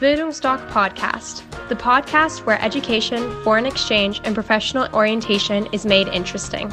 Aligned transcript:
Bildungsdoc 0.00 0.64
Podcast, 0.68 1.42
the 1.68 1.74
podcast 1.74 2.46
where 2.46 2.62
education, 2.62 3.18
foreign 3.42 3.66
exchange, 3.66 4.20
and 4.22 4.32
professional 4.32 4.86
orientation 4.94 5.66
is 5.72 5.84
made 5.84 6.06
interesting. 6.06 6.70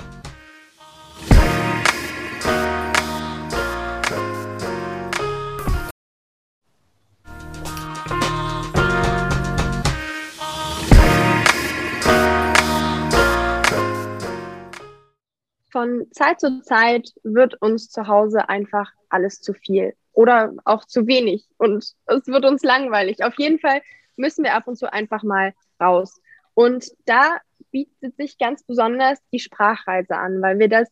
Von 15.72 16.06
Zeit 16.12 16.40
zu 16.40 16.62
Zeit 16.62 17.10
wird 17.24 17.60
uns 17.60 17.90
zu 17.90 18.06
Hause 18.06 18.50
einfach 18.50 18.92
alles 19.10 19.42
zu 19.42 19.54
viel 19.54 19.96
oder 20.16 20.54
auch 20.66 20.86
zu 20.86 21.08
wenig 21.08 21.46
und 21.58 21.94
es 22.06 22.28
wird 22.28 22.46
uns 22.46 22.64
langweilig. 22.64 23.24
Auf 23.24 23.38
jeden 23.38 23.60
Fall 23.60 23.82
müssen 24.16 24.44
wir 24.44 24.56
ab 24.56 24.68
und 24.68 24.78
zu 24.78 24.92
einfach 24.92 25.24
mal 25.24 25.54
raus. 25.80 26.22
Und 26.54 26.90
da 27.06 27.38
bietet 27.72 28.16
sich 28.16 28.38
ganz 28.38 28.64
besonders 28.64 29.20
die 29.32 29.40
Sprachreise 29.40 30.16
an, 30.18 30.42
weil 30.42 30.58
wir 30.58 30.70
das 30.70 30.90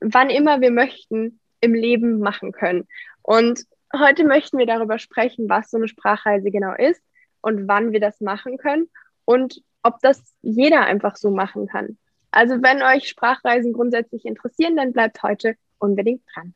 wann 0.00 0.30
immer 0.30 0.60
wir 0.60 0.70
möchten 0.70 1.40
im 1.60 1.74
Leben 1.74 2.20
machen 2.20 2.52
können. 2.52 2.88
Und 3.22 3.64
heute 3.96 4.24
möchten 4.24 4.58
wir 4.58 4.66
darüber 4.66 4.98
sprechen, 4.98 5.48
was 5.48 5.70
so 5.70 5.76
eine 5.76 5.88
Sprachreise 5.88 6.50
genau 6.50 6.74
ist 6.74 7.02
und 7.42 7.68
wann 7.68 7.92
wir 7.92 8.00
das 8.00 8.20
machen 8.20 8.58
können 8.58 8.88
und 9.24 9.62
ob 9.82 10.00
das 10.00 10.22
jeder 10.42 10.82
einfach 10.82 11.16
so 11.16 11.30
machen 11.30 11.66
kann. 11.66 11.98
Also 12.30 12.62
wenn 12.62 12.82
euch 12.82 13.08
Sprachreisen 13.08 13.72
grundsätzlich 13.72 14.24
interessieren, 14.24 14.76
dann 14.76 14.92
bleibt 14.92 15.22
heute 15.22 15.54
unbedingt 15.78 16.22
dran. 16.32 16.54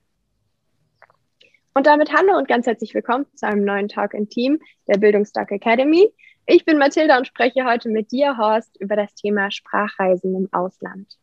Und 1.77 1.89
damit 1.89 2.13
hallo 2.13 2.39
und 2.39 2.47
ganz 2.47 2.67
herzlich 2.67 2.95
willkommen 2.95 3.27
zu 3.35 3.49
einem 3.49 3.65
neuen 3.65 3.89
Talk 3.89 4.15
in 4.15 4.29
Team 4.29 4.61
der 4.87 4.97
Bildungsdoc 4.97 5.51
Academy. 5.51 6.09
Ich 6.47 6.65
bin 6.65 6.79
Mathilda 6.79 7.19
und 7.19 7.27
spreche 7.27 7.65
heute 7.65 7.89
mit 7.89 8.13
dir, 8.13 8.39
Horst, 8.39 8.77
über 8.79 8.95
das 8.95 9.13
Thema 9.17 9.51
Sprachreisen 9.51 10.37
im 10.37 10.49
Ausland. 10.53 11.19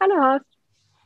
Hallo, 0.00 0.14
Horst. 0.14 0.46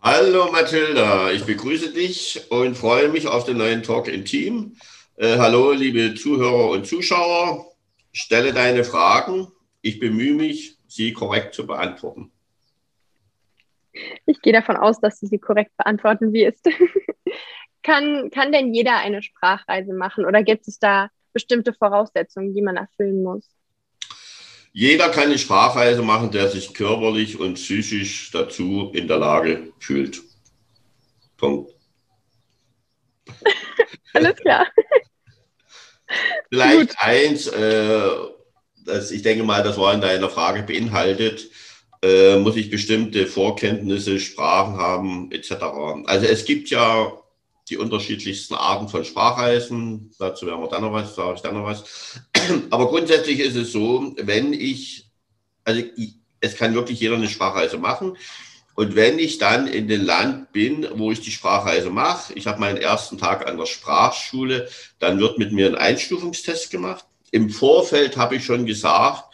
Hallo, 0.01 0.53
Mathilda. 0.53 1.33
Ich 1.33 1.45
begrüße 1.45 1.95
dich 1.95 2.49
und 2.49 2.77
freue 2.77 3.09
mich 3.09 3.27
auf 3.27 3.43
den 3.43 3.57
neuen 3.57 3.83
Talk 3.83 4.07
in 4.07 4.25
Team. 4.25 4.77
Äh, 5.17 5.37
hallo, 5.37 5.73
liebe 5.73 6.15
Zuhörer 6.15 6.71
und 6.71 6.87
Zuschauer. 6.87 7.73
Stelle 8.13 8.53
deine 8.53 8.85
Fragen. 8.85 9.49
Ich 9.83 9.99
bemühe 9.99 10.35
mich, 10.35 10.79
sie 10.87 11.13
korrekt 11.13 11.55
zu 11.55 11.67
beantworten. 11.67 12.31
Ich 14.27 14.41
gehe 14.43 14.53
davon 14.53 14.77
aus, 14.77 15.01
dass 15.01 15.19
du 15.19 15.27
sie 15.27 15.39
korrekt 15.39 15.77
beantworten 15.77 16.33
wirst. 16.33 16.69
kann, 17.87 18.31
kann 18.31 18.53
denn 18.53 18.75
jeder 18.75 18.97
eine 18.99 19.23
Sprachreise 19.23 19.95
machen 19.95 20.27
oder 20.27 20.43
gibt 20.43 20.67
es 20.67 20.79
da 20.79 21.09
bestimmte 21.33 21.73
Voraussetzungen, 21.73 22.53
die 22.53 22.63
man 22.63 22.77
erfüllen 22.77 23.23
muss? 23.23 23.49
Jeder 24.73 25.09
kann 25.09 25.25
eine 25.25 25.39
Sprachreise 25.39 26.03
machen, 26.03 26.33
der 26.33 26.49
sich 26.49 26.75
körperlich 26.75 27.39
und 27.39 27.55
psychisch 27.55 28.31
dazu 28.33 28.91
in 28.93 29.09
der 29.09 29.19
Lage 29.19 29.73
fühlt. 29.79 30.21
Punkt. 31.37 31.73
Alles 34.13 34.37
klar. 34.37 34.67
Vielleicht 36.51 36.91
Gut. 36.91 36.97
eins, 36.99 37.47
äh, 37.47 38.11
das, 38.85 39.11
ich 39.13 39.23
denke 39.23 39.45
mal, 39.45 39.63
das 39.63 39.79
war 39.79 39.95
in 39.95 40.01
deiner 40.01 40.29
Frage 40.29 40.63
beinhaltet, 40.63 41.51
äh, 42.03 42.37
muss 42.39 42.57
ich 42.57 42.71
bestimmte 42.71 43.27
Vorkenntnisse, 43.27 44.21
Sprachen 44.21 44.77
haben, 44.77 45.31
etc. 45.33 45.53
Also 46.07 46.27
es 46.27 46.45
gibt 46.45 46.71
ja 46.71 47.13
die 47.69 47.77
unterschiedlichsten 47.77 48.55
Arten 48.55 48.89
von 48.89 49.05
Sprachreisen. 49.05 50.13
Dazu 50.19 50.47
werden 50.47 50.61
wir 50.61 50.69
dann 50.69 50.83
noch 50.83 50.93
was, 50.93 51.15
sage 51.15 51.35
ich 51.35 51.43
dann 51.43 51.55
noch 51.55 51.65
was. 51.65 51.85
Aber 52.71 52.89
grundsätzlich 52.89 53.41
ist 53.41 53.57
es 53.57 53.73
so, 53.73 54.15
wenn 54.19 54.53
ich, 54.53 55.09
also 55.65 55.83
ich, 55.97 56.15
es 56.41 56.57
kann 56.57 56.75
wirklich 56.75 57.01
jeder 57.01 57.17
eine 57.17 57.29
Sprachreise 57.29 57.79
machen. 57.79 58.17
Und 58.77 58.95
wenn 58.95 59.19
ich 59.19 59.39
dann 59.39 59.67
in 59.67 59.89
dem 59.89 60.05
Land 60.05 60.53
bin, 60.53 60.87
wo 60.95 61.11
ich 61.11 61.21
die 61.21 61.31
Sprachreise 61.31 61.91
mache, 61.91 62.35
ich 62.35 62.47
habe 62.47 62.61
meinen 62.61 62.77
ersten 62.77 63.17
Tag 63.17 63.49
an 63.49 63.57
der 63.57 63.67
Sprachschule, 63.67 64.69
dann 64.99 65.19
wird 65.19 65.39
mit 65.39 65.53
mir 65.53 65.67
ein 65.67 65.75
Einstufungstest 65.75 66.71
gemacht. 66.71 67.07
Im 67.31 67.51
Vorfeld 67.51 68.17
habe 68.17 68.37
ich 68.37 68.45
schon 68.45 68.67
gesagt, 68.67 69.25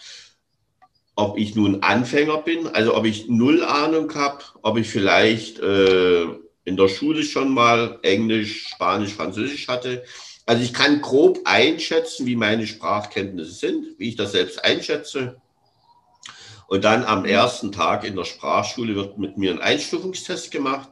ob 1.16 1.36
ich 1.36 1.54
nun 1.54 1.82
Anfänger 1.82 2.38
bin, 2.38 2.68
also 2.68 2.96
ob 2.96 3.04
ich 3.04 3.28
null 3.28 3.62
Ahnung 3.64 4.14
habe, 4.14 4.44
ob 4.62 4.78
ich 4.78 4.88
vielleicht 4.88 5.58
äh, 5.58 6.26
in 6.64 6.76
der 6.76 6.88
Schule 6.88 7.22
schon 7.22 7.52
mal 7.52 7.98
Englisch, 8.02 8.68
Spanisch, 8.68 9.14
Französisch 9.14 9.68
hatte. 9.68 10.04
Also 10.46 10.62
ich 10.62 10.72
kann 10.72 11.00
grob 11.00 11.40
einschätzen, 11.44 12.26
wie 12.26 12.36
meine 12.36 12.66
Sprachkenntnisse 12.66 13.52
sind, 13.52 13.98
wie 13.98 14.08
ich 14.08 14.16
das 14.16 14.32
selbst 14.32 14.64
einschätze. 14.64 15.40
Und 16.66 16.84
dann 16.84 17.04
am 17.04 17.24
ersten 17.24 17.70
Tag 17.70 18.04
in 18.04 18.16
der 18.16 18.24
Sprachschule 18.24 18.94
wird 18.94 19.18
mit 19.18 19.36
mir 19.36 19.52
ein 19.52 19.60
Einstufungstest 19.60 20.50
gemacht. 20.50 20.88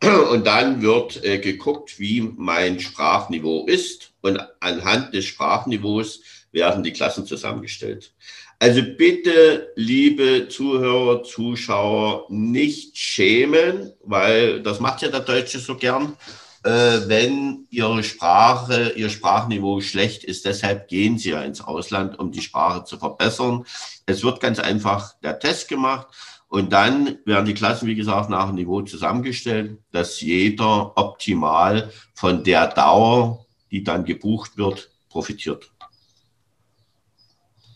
Und 0.30 0.46
dann 0.46 0.80
wird 0.80 1.22
äh, 1.24 1.38
geguckt, 1.38 1.98
wie 1.98 2.22
mein 2.22 2.80
Sprachniveau 2.80 3.66
ist. 3.66 4.12
Und 4.22 4.40
anhand 4.60 5.12
des 5.14 5.26
Sprachniveaus 5.26 6.20
werden 6.52 6.82
die 6.82 6.92
Klassen 6.92 7.26
zusammengestellt. 7.26 8.14
Also 8.60 8.82
bitte, 8.82 9.72
liebe 9.76 10.48
Zuhörer, 10.48 11.22
Zuschauer, 11.22 12.26
nicht 12.28 12.98
schämen, 12.98 13.92
weil 14.02 14.60
das 14.62 14.80
macht 14.80 15.02
ja 15.02 15.08
der 15.08 15.20
Deutsche 15.20 15.60
so 15.60 15.76
gern, 15.76 16.16
äh, 16.64 16.70
wenn 17.06 17.68
Ihre 17.70 18.02
Sprache, 18.02 18.94
Ihr 18.96 19.10
Sprachniveau 19.10 19.80
schlecht 19.80 20.24
ist. 20.24 20.44
Deshalb 20.44 20.88
gehen 20.88 21.18
Sie 21.18 21.30
ja 21.30 21.42
ins 21.42 21.60
Ausland, 21.60 22.18
um 22.18 22.32
die 22.32 22.40
Sprache 22.40 22.82
zu 22.82 22.98
verbessern. 22.98 23.64
Es 24.06 24.24
wird 24.24 24.40
ganz 24.40 24.58
einfach 24.58 25.14
der 25.22 25.38
Test 25.38 25.68
gemacht 25.68 26.08
und 26.48 26.72
dann 26.72 27.18
werden 27.24 27.46
die 27.46 27.54
Klassen, 27.54 27.86
wie 27.86 27.94
gesagt, 27.94 28.28
nach 28.28 28.46
dem 28.46 28.56
Niveau 28.56 28.82
zusammengestellt, 28.82 29.78
dass 29.92 30.20
jeder 30.20 30.98
optimal 30.98 31.92
von 32.12 32.42
der 32.42 32.66
Dauer, 32.66 33.46
die 33.70 33.84
dann 33.84 34.04
gebucht 34.04 34.56
wird, 34.56 34.90
profitiert. 35.10 35.70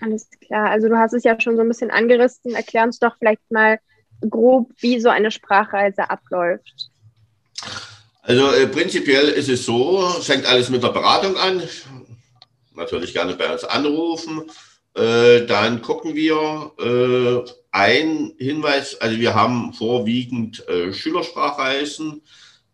Alles 0.02 0.28
klar. 0.44 0.70
Also 0.70 0.88
du 0.88 0.98
hast 0.98 1.12
es 1.12 1.22
ja 1.22 1.40
schon 1.40 1.56
so 1.56 1.62
ein 1.62 1.68
bisschen 1.68 1.90
angerissen. 1.90 2.54
Erklär 2.54 2.82
uns 2.84 2.98
doch 2.98 3.16
vielleicht 3.18 3.48
mal 3.50 3.78
grob, 4.28 4.70
wie 4.78 5.00
so 5.00 5.08
eine 5.08 5.30
Sprachreise 5.30 6.10
abläuft. 6.10 6.90
Also 8.22 8.52
äh, 8.52 8.66
prinzipiell 8.66 9.28
ist 9.28 9.48
es 9.48 9.64
so, 9.64 10.08
fängt 10.20 10.46
alles 10.46 10.70
mit 10.70 10.82
der 10.82 10.88
Beratung 10.88 11.36
an. 11.36 11.62
Natürlich 12.74 13.12
gerne 13.12 13.34
bei 13.34 13.52
uns 13.52 13.64
anrufen. 13.64 14.50
Äh, 14.94 15.46
dann 15.46 15.82
gucken 15.82 16.14
wir 16.14 16.72
äh, 16.78 17.50
ein 17.70 18.34
Hinweis, 18.38 19.00
also 19.00 19.18
wir 19.18 19.34
haben 19.34 19.72
vorwiegend 19.72 20.66
äh, 20.68 20.92
Schülersprachreisen 20.92 22.22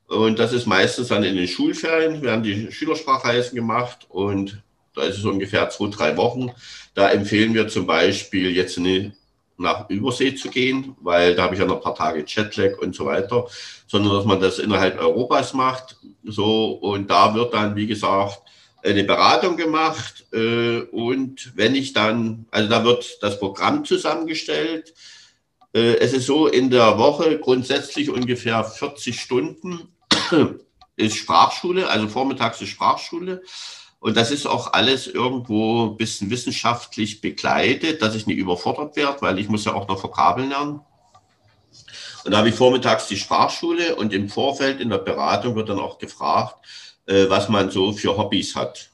und 0.08 0.38
das 0.38 0.52
ist 0.52 0.66
meistens 0.66 1.08
dann 1.08 1.22
in 1.22 1.36
den 1.36 1.46
Schulferien, 1.46 2.22
werden 2.22 2.42
die 2.42 2.72
Schülersprachreisen 2.72 3.54
gemacht 3.54 4.06
und 4.08 4.60
da 4.98 5.04
ist 5.04 5.18
es 5.18 5.24
ungefähr 5.24 5.70
zwei, 5.70 5.90
drei 5.90 6.16
Wochen. 6.16 6.50
Da 6.98 7.10
empfehlen 7.10 7.54
wir 7.54 7.68
zum 7.68 7.86
Beispiel 7.86 8.50
jetzt 8.50 8.76
nicht 8.76 9.12
nach 9.56 9.88
Übersee 9.88 10.34
zu 10.34 10.48
gehen, 10.50 10.96
weil 11.00 11.36
da 11.36 11.44
habe 11.44 11.54
ich 11.54 11.60
ja 11.60 11.64
noch 11.64 11.76
ein 11.76 11.82
paar 11.82 11.94
Tage 11.94 12.24
Jetlag 12.26 12.76
und 12.78 12.92
so 12.92 13.06
weiter, 13.06 13.46
sondern 13.86 14.14
dass 14.14 14.24
man 14.24 14.40
das 14.40 14.58
innerhalb 14.58 14.98
Europas 14.98 15.54
macht. 15.54 15.96
So, 16.24 16.72
und 16.72 17.08
da 17.08 17.36
wird 17.36 17.54
dann, 17.54 17.76
wie 17.76 17.86
gesagt, 17.86 18.42
eine 18.82 19.04
Beratung 19.04 19.56
gemacht. 19.56 20.26
Äh, 20.32 20.80
und 20.90 21.52
wenn 21.54 21.76
ich 21.76 21.92
dann, 21.92 22.46
also 22.50 22.68
da 22.68 22.82
wird 22.82 23.22
das 23.22 23.38
Programm 23.38 23.84
zusammengestellt. 23.84 24.92
Äh, 25.72 25.98
es 25.98 26.12
ist 26.12 26.26
so, 26.26 26.48
in 26.48 26.68
der 26.68 26.98
Woche 26.98 27.38
grundsätzlich 27.38 28.10
ungefähr 28.10 28.64
40 28.64 29.20
Stunden 29.20 29.86
ist 30.96 31.16
Sprachschule, 31.16 31.88
also 31.88 32.08
vormittags 32.08 32.60
ist 32.60 32.70
Sprachschule. 32.70 33.40
Und 34.00 34.16
das 34.16 34.30
ist 34.30 34.46
auch 34.46 34.72
alles 34.72 35.06
irgendwo 35.08 35.86
ein 35.86 35.96
bisschen 35.96 36.30
wissenschaftlich 36.30 37.20
begleitet, 37.20 38.00
dass 38.00 38.14
ich 38.14 38.26
nicht 38.26 38.38
überfordert 38.38 38.94
werde, 38.96 39.20
weil 39.22 39.38
ich 39.38 39.48
muss 39.48 39.64
ja 39.64 39.74
auch 39.74 39.88
noch 39.88 40.02
Vokabeln 40.02 40.50
lernen. 40.50 40.80
Und 42.24 42.32
da 42.32 42.38
habe 42.38 42.48
ich 42.48 42.54
vormittags 42.54 43.08
die 43.08 43.16
Sprachschule 43.16 43.96
und 43.96 44.12
im 44.12 44.28
Vorfeld 44.28 44.80
in 44.80 44.90
der 44.90 44.98
Beratung 44.98 45.56
wird 45.56 45.68
dann 45.68 45.80
auch 45.80 45.98
gefragt, 45.98 46.64
äh, 47.06 47.28
was 47.28 47.48
man 47.48 47.70
so 47.70 47.92
für 47.92 48.16
Hobbys 48.16 48.54
hat 48.54 48.90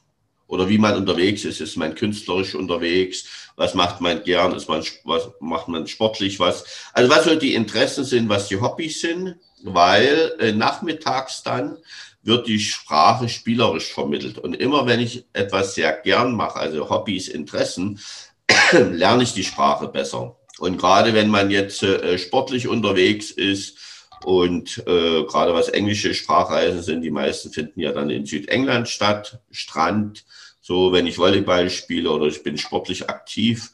oder 0.47 0.69
wie 0.69 0.77
man 0.77 0.95
unterwegs 0.95 1.43
ist. 1.45 1.61
Ist 1.61 1.75
man 1.75 1.95
künstlerisch 1.95 2.55
unterwegs? 2.55 3.25
Was 3.55 3.73
macht 3.73 4.01
man 4.01 4.23
gern? 4.23 4.53
Ist 4.53 4.69
man, 4.69 4.83
was 5.03 5.29
macht 5.39 5.67
man 5.67 5.87
sportlich? 5.87 6.39
Was? 6.39 6.65
Also 6.93 7.09
was 7.09 7.25
so 7.25 7.35
die 7.35 7.55
Interessen 7.55 8.05
sind, 8.05 8.29
was 8.29 8.47
die 8.47 8.59
Hobbys 8.59 9.01
sind, 9.01 9.35
weil 9.63 10.35
äh, 10.39 10.51
nachmittags 10.51 11.43
dann 11.43 11.77
wird 12.25 12.47
die 12.47 12.59
Sprache 12.59 13.29
spielerisch 13.29 13.93
vermittelt. 13.93 14.39
Und 14.39 14.55
immer 14.55 14.85
wenn 14.87 14.99
ich 14.99 15.25
etwas 15.31 15.75
sehr 15.75 15.93
gern 15.93 16.35
mache, 16.35 16.59
also 16.59 16.89
Hobbys, 16.89 17.27
Interessen, 17.27 17.99
lerne 18.71 19.23
ich 19.23 19.33
die 19.33 19.43
Sprache 19.43 19.87
besser. 19.87 20.35
Und 20.57 20.77
gerade 20.77 21.13
wenn 21.13 21.29
man 21.29 21.51
jetzt 21.51 21.83
äh, 21.83 22.17
sportlich 22.17 22.67
unterwegs 22.67 23.29
ist 23.29 23.77
und 24.23 24.79
äh, 24.87 25.23
gerade 25.23 25.53
was 25.53 25.69
englische 25.69 26.13
Sprachreisen 26.13 26.81
sind, 26.81 27.01
die 27.01 27.11
meisten 27.11 27.51
finden 27.51 27.79
ja 27.79 27.91
dann 27.91 28.09
in 28.09 28.25
Südengland 28.25 28.89
statt, 28.89 29.39
Strand, 29.51 30.25
So, 30.61 30.91
wenn 30.91 31.05
ich 31.05 31.19
Volleyball 31.19 31.69
spiele 31.69 32.09
oder 32.09 32.25
ich 32.25 32.41
bin 32.41 32.57
sportlich 32.57 33.07
aktiv, 33.07 33.71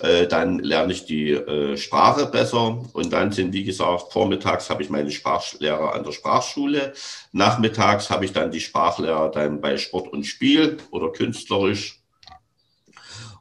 äh, 0.00 0.26
dann 0.26 0.58
lerne 0.58 0.92
ich 0.92 1.06
die 1.06 1.30
äh, 1.30 1.76
Sprache 1.76 2.26
besser. 2.26 2.84
Und 2.92 3.12
dann 3.12 3.32
sind, 3.32 3.52
wie 3.52 3.64
gesagt, 3.64 4.12
vormittags 4.12 4.70
habe 4.70 4.82
ich 4.82 4.90
meine 4.90 5.10
Sprachlehrer 5.10 5.94
an 5.94 6.04
der 6.04 6.12
Sprachschule. 6.12 6.92
Nachmittags 7.32 8.10
habe 8.10 8.24
ich 8.24 8.32
dann 8.32 8.50
die 8.50 8.60
Sprachlehrer 8.60 9.30
dann 9.30 9.60
bei 9.60 9.76
Sport 9.76 10.12
und 10.12 10.24
Spiel 10.24 10.78
oder 10.90 11.10
künstlerisch. 11.12 12.00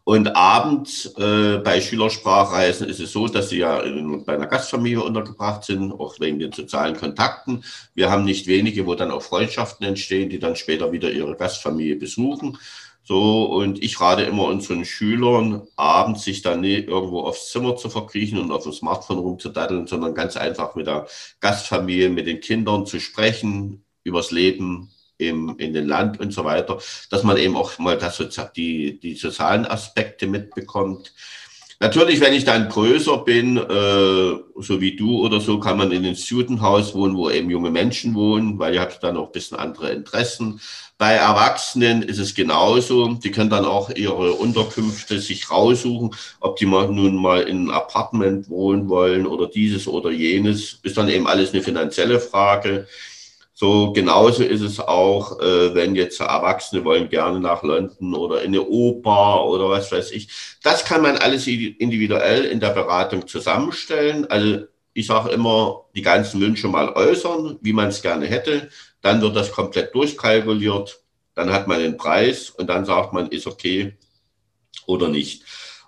Und 0.06 0.36
abends 0.36 1.08
äh, 1.18 1.58
bei 1.64 1.82
Schülersprachreisen 1.82 2.88
ist 2.88 3.00
es 3.00 3.12
so, 3.12 3.28
dass 3.28 3.50
sie 3.50 3.58
ja 3.58 3.80
in, 3.80 4.24
bei 4.24 4.36
einer 4.36 4.46
Gastfamilie 4.46 5.02
untergebracht 5.02 5.64
sind, 5.64 5.92
auch 5.92 6.20
wegen 6.20 6.38
den 6.38 6.52
sozialen 6.52 6.96
Kontakten. 6.96 7.64
Wir 7.96 8.12
haben 8.12 8.24
nicht 8.24 8.46
wenige, 8.46 8.86
wo 8.86 8.94
dann 8.94 9.10
auch 9.10 9.24
Freundschaften 9.24 9.84
entstehen, 9.84 10.30
die 10.30 10.38
dann 10.38 10.56
später 10.56 10.92
wieder 10.92 11.10
ihre 11.10 11.36
Gastfamilie 11.36 11.96
besuchen. 11.96 12.60
So, 13.08 13.44
und 13.44 13.84
ich 13.84 14.02
rate 14.02 14.24
immer 14.24 14.46
unseren 14.46 14.84
Schülern, 14.84 15.68
abends 15.76 16.24
sich 16.24 16.42
dann 16.42 16.62
nicht 16.62 16.88
irgendwo 16.88 17.22
aufs 17.22 17.52
Zimmer 17.52 17.76
zu 17.76 17.88
verkriechen 17.88 18.40
und 18.40 18.52
auf 18.52 18.64
dem 18.64 18.74
Smartphone 18.74 19.20
rumzudaddeln, 19.20 19.86
sondern 19.86 20.16
ganz 20.16 20.36
einfach 20.36 20.74
mit 20.74 20.88
der 20.88 21.06
Gastfamilie, 21.40 22.10
mit 22.10 22.26
den 22.26 22.40
Kindern 22.40 22.88
zu 22.88 23.00
sprechen, 23.00 23.86
übers 24.04 24.32
Leben 24.32 24.92
im, 25.20 25.56
in 25.60 25.74
den 25.74 25.88
Land 25.88 26.20
und 26.20 26.34
so 26.34 26.46
weiter, 26.46 26.80
dass 27.12 27.22
man 27.22 27.38
eben 27.38 27.56
auch 27.56 27.78
mal 27.78 27.96
das, 27.96 28.24
die, 28.56 29.00
die 29.00 29.14
sozialen 29.14 29.68
Aspekte 29.68 30.26
mitbekommt. 30.26 31.14
Natürlich, 31.80 32.22
wenn 32.22 32.34
ich 32.34 32.46
dann 32.46 32.70
größer 32.70 33.18
bin, 33.20 33.58
äh, 33.58 33.62
so 34.56 34.82
wie 34.82 34.96
du 34.96 35.20
oder 35.20 35.42
so, 35.42 35.60
kann 35.60 35.78
man 35.78 35.92
in 35.92 36.06
einem 36.06 36.16
Studentenhaus 36.16 36.96
wohnen, 36.96 37.18
wo 37.18 37.30
eben 37.30 37.50
junge 37.50 37.70
Menschen 37.70 38.16
wohnen, 38.16 38.58
weil 38.58 38.74
ihr 38.74 38.82
habt 38.82 39.04
dann 39.04 39.18
auch 39.18 39.28
ein 39.28 39.32
bisschen 39.34 39.58
andere 39.58 39.92
Interessen. 39.92 40.62
Bei 40.98 41.12
Erwachsenen 41.14 42.04
ist 42.04 42.20
es 42.20 42.36
genauso. 42.36 43.16
Die 43.16 43.32
können 43.32 43.50
dann 43.50 43.66
auch 43.66 43.90
ihre 43.90 44.32
Unterkünfte 44.34 45.20
sich 45.20 45.52
raussuchen, 45.52 46.16
ob 46.40 46.56
die 46.56 46.66
mal 46.66 46.88
nun 46.88 47.16
mal 47.18 47.42
in 47.42 47.58
einem 47.58 47.72
Apartment 47.72 48.50
wohnen 48.50 48.88
wollen 48.88 49.28
oder 49.28 49.48
dieses 49.48 49.88
oder 49.90 50.10
jenes. 50.12 50.80
Ist 50.84 50.98
dann 50.98 51.10
eben 51.10 51.28
alles 51.28 51.52
eine 51.54 51.62
finanzielle 51.64 52.22
Frage. 52.22 52.88
So 53.54 53.94
genauso 53.94 54.44
ist 54.44 54.62
es 54.62 54.80
auch, 54.80 55.40
äh, 55.40 55.74
wenn 55.76 55.96
jetzt 55.96 56.20
Erwachsene 56.20 56.84
wollen 56.86 57.10
gerne 57.10 57.40
nach 57.40 57.64
London 57.64 58.14
oder 58.14 58.42
in 58.42 58.50
eine 58.50 58.64
Oper 58.66 59.46
oder 59.46 59.70
was 59.70 59.92
weiß 59.92 60.12
ich. 60.12 60.30
Das 60.64 60.86
kann 60.86 61.02
man 61.02 61.18
alles 61.18 61.48
individuell 61.48 62.46
in 62.46 62.60
der 62.60 62.72
Beratung 62.72 63.28
zusammenstellen. 63.28 64.26
Also 64.30 64.66
ich 64.94 65.08
sage 65.08 65.30
immer, 65.32 65.86
die 65.96 66.02
ganzen 66.02 66.40
Wünsche 66.42 66.68
mal 66.70 66.90
äußern, 66.90 67.58
wie 67.62 67.74
man 67.74 67.90
es 67.90 68.02
gerne 68.02 68.28
hätte. 68.28 68.70
Dann 69.06 69.22
wird 69.22 69.36
das 69.36 69.52
komplett 69.52 69.94
durchkalkuliert. 69.94 71.00
Dann 71.36 71.54
hat 71.54 71.68
man 71.68 71.78
den 71.78 71.96
Preis 71.96 72.50
und 72.50 72.72
dann 72.72 72.86
sagt 72.86 73.14
man, 73.14 73.28
ist 73.28 73.46
okay 73.46 73.94
oder 74.88 75.10
nicht. 75.10 75.44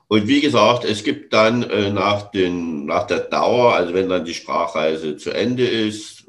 Und 0.08 0.28
wie 0.28 0.40
gesagt, 0.40 0.86
es 0.86 1.04
gibt 1.04 1.34
dann 1.34 1.64
äh, 1.64 1.90
nach, 1.90 2.30
den, 2.30 2.86
nach 2.86 3.08
der 3.08 3.22
Dauer, 3.22 3.74
also 3.74 3.96
wenn 3.96 4.08
dann 4.08 4.24
die 4.24 4.36
Sprachreise 4.36 5.18
zu 5.18 5.32
Ende 5.32 5.66
ist, 5.66 6.26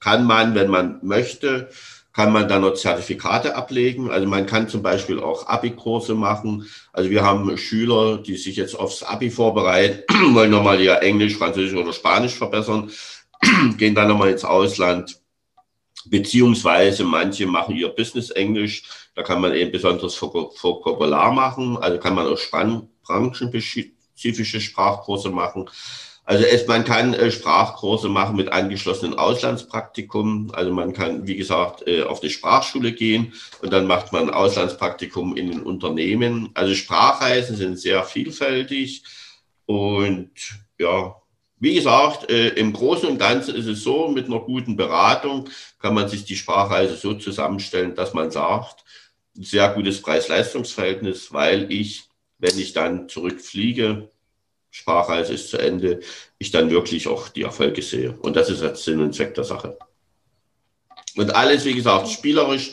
kann 0.00 0.24
man, 0.24 0.56
wenn 0.56 0.68
man 0.68 0.98
möchte, 1.02 1.68
kann 2.12 2.32
man 2.32 2.48
dann 2.48 2.62
noch 2.62 2.74
Zertifikate 2.74 3.54
ablegen. 3.54 4.10
Also 4.10 4.26
man 4.26 4.46
kann 4.46 4.68
zum 4.68 4.82
Beispiel 4.82 5.20
auch 5.20 5.46
Abi-Kurse 5.46 6.16
machen. 6.16 6.68
Also 6.92 7.10
wir 7.10 7.22
haben 7.22 7.56
Schüler, 7.56 8.18
die 8.18 8.34
sich 8.34 8.56
jetzt 8.56 8.74
aufs 8.74 9.04
Abi 9.04 9.30
vorbereiten, 9.30 10.02
wollen 10.34 10.50
nochmal 10.50 10.80
ihr 10.80 11.00
Englisch, 11.00 11.36
Französisch 11.36 11.78
oder 11.78 11.92
Spanisch 11.92 12.34
verbessern, 12.34 12.90
gehen 13.78 13.94
dann 13.94 14.08
nochmal 14.08 14.30
ins 14.30 14.44
Ausland. 14.44 15.20
Beziehungsweise 16.06 17.04
manche 17.04 17.46
machen 17.46 17.76
ihr 17.76 17.88
Business 17.88 18.30
Englisch. 18.30 18.82
Da 19.14 19.22
kann 19.22 19.40
man 19.40 19.54
eben 19.54 19.72
besonderes 19.72 20.20
Vokabular 20.20 21.32
machen. 21.32 21.76
Also 21.78 21.98
kann 21.98 22.14
man 22.14 22.26
auch 22.26 22.40
branchenspezifische 23.02 24.60
Sprachkurse 24.60 25.30
machen. 25.30 25.68
Also 26.26 26.44
es, 26.44 26.66
man 26.66 26.84
kann 26.84 27.12
äh, 27.12 27.30
Sprachkurse 27.30 28.08
machen 28.08 28.36
mit 28.36 28.50
angeschlossenen 28.50 29.14
Auslandspraktikum. 29.18 30.50
Also 30.54 30.72
man 30.72 30.94
kann, 30.94 31.26
wie 31.26 31.36
gesagt, 31.36 31.86
äh, 31.86 32.02
auf 32.02 32.20
die 32.20 32.30
Sprachschule 32.30 32.92
gehen 32.92 33.34
und 33.60 33.72
dann 33.72 33.86
macht 33.86 34.12
man 34.12 34.30
Auslandspraktikum 34.30 35.36
in 35.36 35.50
den 35.50 35.62
Unternehmen. 35.62 36.50
Also 36.54 36.74
Sprachreisen 36.74 37.56
sind 37.56 37.78
sehr 37.78 38.04
vielfältig 38.04 39.04
und 39.66 40.30
ja, 40.78 41.14
wie 41.64 41.74
gesagt, 41.74 42.30
äh, 42.30 42.48
im 42.50 42.74
Großen 42.74 43.08
und 43.08 43.18
Ganzen 43.18 43.54
ist 43.56 43.66
es 43.66 43.82
so, 43.82 44.08
mit 44.08 44.26
einer 44.26 44.40
guten 44.40 44.76
Beratung 44.76 45.48
kann 45.78 45.94
man 45.94 46.08
sich 46.08 46.26
die 46.26 46.36
Sprachreise 46.36 46.94
so 46.94 47.14
zusammenstellen, 47.14 47.94
dass 47.94 48.12
man 48.12 48.30
sagt, 48.30 48.84
sehr 49.32 49.70
gutes 49.70 50.02
Preis-Leistungs-Verhältnis, 50.02 51.32
weil 51.32 51.72
ich, 51.72 52.04
wenn 52.38 52.58
ich 52.58 52.74
dann 52.74 53.08
zurückfliege, 53.08 54.10
Sprachreise 54.70 55.32
ist 55.32 55.48
zu 55.48 55.56
Ende, 55.56 56.00
ich 56.38 56.50
dann 56.50 56.68
wirklich 56.70 57.08
auch 57.08 57.28
die 57.28 57.42
Erfolge 57.42 57.80
sehe. 57.80 58.12
Und 58.12 58.36
das 58.36 58.50
ist 58.50 58.60
jetzt 58.60 58.84
Sinn 58.84 59.00
und 59.00 59.14
Zweck 59.14 59.34
der 59.34 59.44
Sache. 59.44 59.78
Und 61.16 61.34
alles, 61.34 61.64
wie 61.64 61.74
gesagt, 61.74 62.08
spielerisch, 62.08 62.72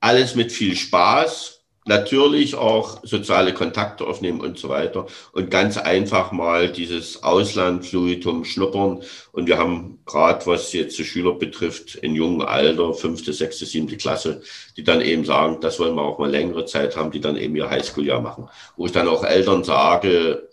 alles 0.00 0.34
mit 0.34 0.50
viel 0.50 0.76
Spaß, 0.76 1.59
natürlich 1.90 2.54
auch 2.54 3.00
soziale 3.02 3.52
Kontakte 3.52 4.06
aufnehmen 4.06 4.40
und 4.40 4.56
so 4.56 4.68
weiter. 4.68 5.06
Und 5.32 5.50
ganz 5.50 5.76
einfach 5.76 6.30
mal 6.30 6.70
dieses 6.70 7.24
Auslandfluitum 7.24 8.44
schnuppern. 8.44 9.02
Und 9.32 9.48
wir 9.48 9.58
haben 9.58 9.98
gerade, 10.06 10.46
was 10.46 10.72
jetzt 10.72 10.96
die 10.98 11.04
Schüler 11.04 11.34
betrifft, 11.34 11.96
in 11.96 12.14
jungen 12.14 12.42
Alter, 12.42 12.94
fünfte, 12.94 13.32
sechste, 13.32 13.66
siebte 13.66 13.96
Klasse, 13.96 14.40
die 14.76 14.84
dann 14.84 15.00
eben 15.00 15.24
sagen, 15.24 15.58
das 15.60 15.80
wollen 15.80 15.96
wir 15.96 16.02
auch 16.02 16.20
mal 16.20 16.30
längere 16.30 16.64
Zeit 16.64 16.96
haben, 16.96 17.10
die 17.10 17.20
dann 17.20 17.36
eben 17.36 17.56
ihr 17.56 17.68
Highschool-Jahr 17.68 18.20
machen. 18.20 18.48
Wo 18.76 18.86
ich 18.86 18.92
dann 18.92 19.08
auch 19.08 19.24
Eltern 19.24 19.64
sage, 19.64 20.48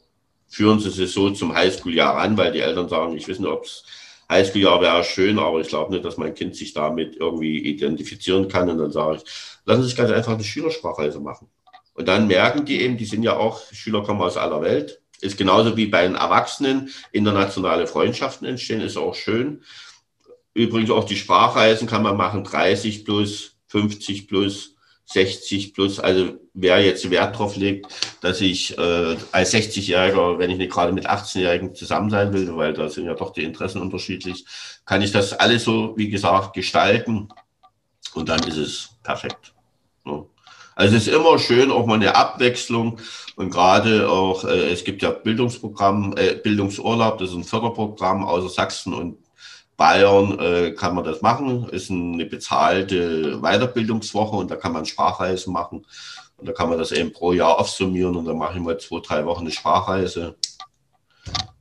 führen 0.48 0.80
sie 0.80 0.90
sich 0.90 1.12
so 1.12 1.30
zum 1.30 1.54
Highschool-Jahr 1.54 2.18
an, 2.18 2.36
weil 2.36 2.52
die 2.52 2.62
Eltern 2.62 2.90
sagen, 2.90 3.16
ich 3.16 3.30
weiß 3.30 3.38
nicht, 3.38 3.50
ob 3.50 3.66
es 3.66 3.84
Highschool-Jahr 4.30 4.82
wäre 4.82 5.04
schön, 5.04 5.38
aber 5.38 5.62
ich 5.62 5.68
glaube 5.68 5.94
nicht, 5.94 6.04
dass 6.04 6.18
mein 6.18 6.34
Kind 6.34 6.56
sich 6.56 6.74
damit 6.74 7.16
irgendwie 7.16 7.60
identifizieren 7.60 8.48
kann. 8.48 8.70
Und 8.70 8.80
dann 8.80 8.92
sage 8.92 9.18
ich, 9.18 9.57
lassen 9.68 9.84
sich 9.84 9.96
ganz 9.96 10.12
einfach 10.12 10.34
eine 10.34 10.44
Schülersprachreise 10.44 11.20
machen. 11.20 11.50
Und 11.94 12.08
dann 12.08 12.28
merken 12.28 12.66
die 12.66 12.82
eben, 12.82 12.98
die 12.98 13.06
sind 13.06 13.24
ja 13.24 13.36
auch, 13.38 13.62
Schüler 13.72 14.02
kommen 14.04 14.22
aus 14.22 14.38
aller 14.38 14.62
Welt. 14.62 15.02
Ist 15.20 15.38
genauso 15.38 15.76
wie 15.76 15.88
bei 15.88 16.04
den 16.04 16.16
Erwachsenen 16.16 16.90
internationale 17.12 17.86
Freundschaften 17.86 18.48
entstehen, 18.48 18.82
ist 18.82 18.98
auch 18.98 19.16
schön. 19.16 19.64
Übrigens 20.54 20.90
auch 20.90 21.04
die 21.04 21.16
Sprachreisen 21.16 21.88
kann 21.88 22.04
man 22.04 22.18
machen, 22.18 22.44
30 22.44 23.04
plus, 23.04 23.58
50 23.68 24.28
plus, 24.28 24.76
60 25.06 25.74
plus, 25.74 26.00
also 26.00 26.34
wer 26.54 26.84
jetzt 26.84 27.10
Wert 27.10 27.38
drauf 27.38 27.56
legt, 27.56 27.88
dass 28.22 28.42
ich 28.42 28.78
äh, 28.78 29.16
als 29.32 29.54
60-Jähriger, 29.54 30.38
wenn 30.38 30.50
ich 30.50 30.58
nicht 30.58 30.72
gerade 30.72 30.92
mit 30.92 31.10
18-Jährigen 31.10 31.74
zusammen 31.76 32.10
sein 32.10 32.34
will, 32.34 32.56
weil 32.56 32.74
da 32.74 32.90
sind 32.90 33.06
ja 33.06 33.14
doch 33.14 33.32
die 33.32 33.44
Interessen 33.44 33.82
unterschiedlich, 33.82 34.46
kann 34.86 35.02
ich 35.02 35.12
das 35.12 35.34
alles 35.34 35.64
so, 35.64 35.94
wie 35.98 36.10
gesagt, 36.10 36.54
gestalten 36.54 37.30
und 38.14 38.30
dann 38.30 38.44
ist 38.44 38.58
es 38.58 38.90
perfekt. 39.02 39.54
Also 40.78 40.96
es 40.96 41.08
ist 41.08 41.16
immer 41.16 41.40
schön, 41.40 41.72
auch 41.72 41.88
mal 41.88 41.96
eine 41.96 42.16
Abwechslung 42.16 43.00
und 43.36 43.50
gerade 43.50 44.08
auch, 44.08 44.44
äh, 44.44 44.72
es 44.72 44.84
gibt 44.84 45.02
ja 45.02 45.10
Bildungsprogramm, 45.10 46.14
äh, 46.16 46.36
Bildungsurlaub, 46.36 47.18
das 47.18 47.32
ist 47.32 47.36
ein 47.36 47.44
Förderprogramm 47.44 48.24
außer 48.24 48.50
Sachsen 48.50 48.94
und 48.94 49.18
Bayern 49.76 50.38
äh, 50.38 50.74
kann 50.74 50.94
man 50.94 51.04
das 51.04 51.24
machen, 51.24 51.68
ist 51.70 51.90
eine 51.90 52.28
bezahlte 52.28 53.40
Weiterbildungswoche 53.42 54.36
und 54.36 54.52
da 54.52 54.56
kann 54.56 54.72
man 54.72 54.86
Sprachreisen 54.86 55.52
machen. 55.52 55.84
Und 56.38 56.48
da 56.48 56.54
kann 56.54 56.70
man 56.70 56.78
das 56.78 56.92
eben 56.92 57.12
pro 57.12 57.34
Jahr 57.34 57.58
aufsummieren 57.58 58.16
und 58.16 58.26
dann 58.26 58.38
mache 58.38 58.60
ich 58.60 58.64
mal 58.64 58.78
zwei, 58.78 59.00
drei 59.00 59.26
Wochen 59.26 59.42
eine 59.42 59.52
Sprachreise. 59.52 60.36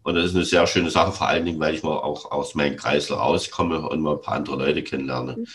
Und 0.02 0.14
das 0.14 0.26
ist 0.26 0.34
eine 0.34 0.44
sehr 0.44 0.66
schöne 0.66 0.90
Sache, 0.90 1.12
vor 1.12 1.26
allen 1.26 1.46
Dingen, 1.46 1.58
weil 1.58 1.74
ich 1.74 1.82
mal 1.82 1.96
auch 1.96 2.30
aus 2.30 2.54
meinem 2.54 2.76
Kreisel 2.76 3.16
rauskomme 3.16 3.88
und 3.88 4.02
mal 4.02 4.16
ein 4.16 4.20
paar 4.20 4.34
andere 4.34 4.56
Leute 4.56 4.82
kennenlerne. 4.82 5.36
Mhm. 5.38 5.46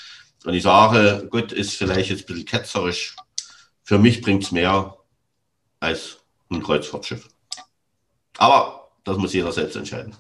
Und 0.46 0.54
ich 0.56 0.64
sage, 0.64 1.28
gut, 1.30 1.52
ist 1.52 1.76
vielleicht 1.76 2.10
jetzt 2.10 2.24
ein 2.24 2.26
bisschen 2.26 2.46
ketzerisch. 2.46 3.16
Für 3.92 4.00
mich 4.00 4.22
bringt 4.22 4.44
es 4.44 4.54
mehr 4.54 4.96
als 5.82 6.24
ein 6.50 6.64
Kreuzfahrtschiff. 6.64 7.28
Aber 8.38 8.90
das 9.04 9.18
muss 9.18 9.34
jeder 9.34 9.52
selbst 9.52 9.76
entscheiden. 9.76 10.16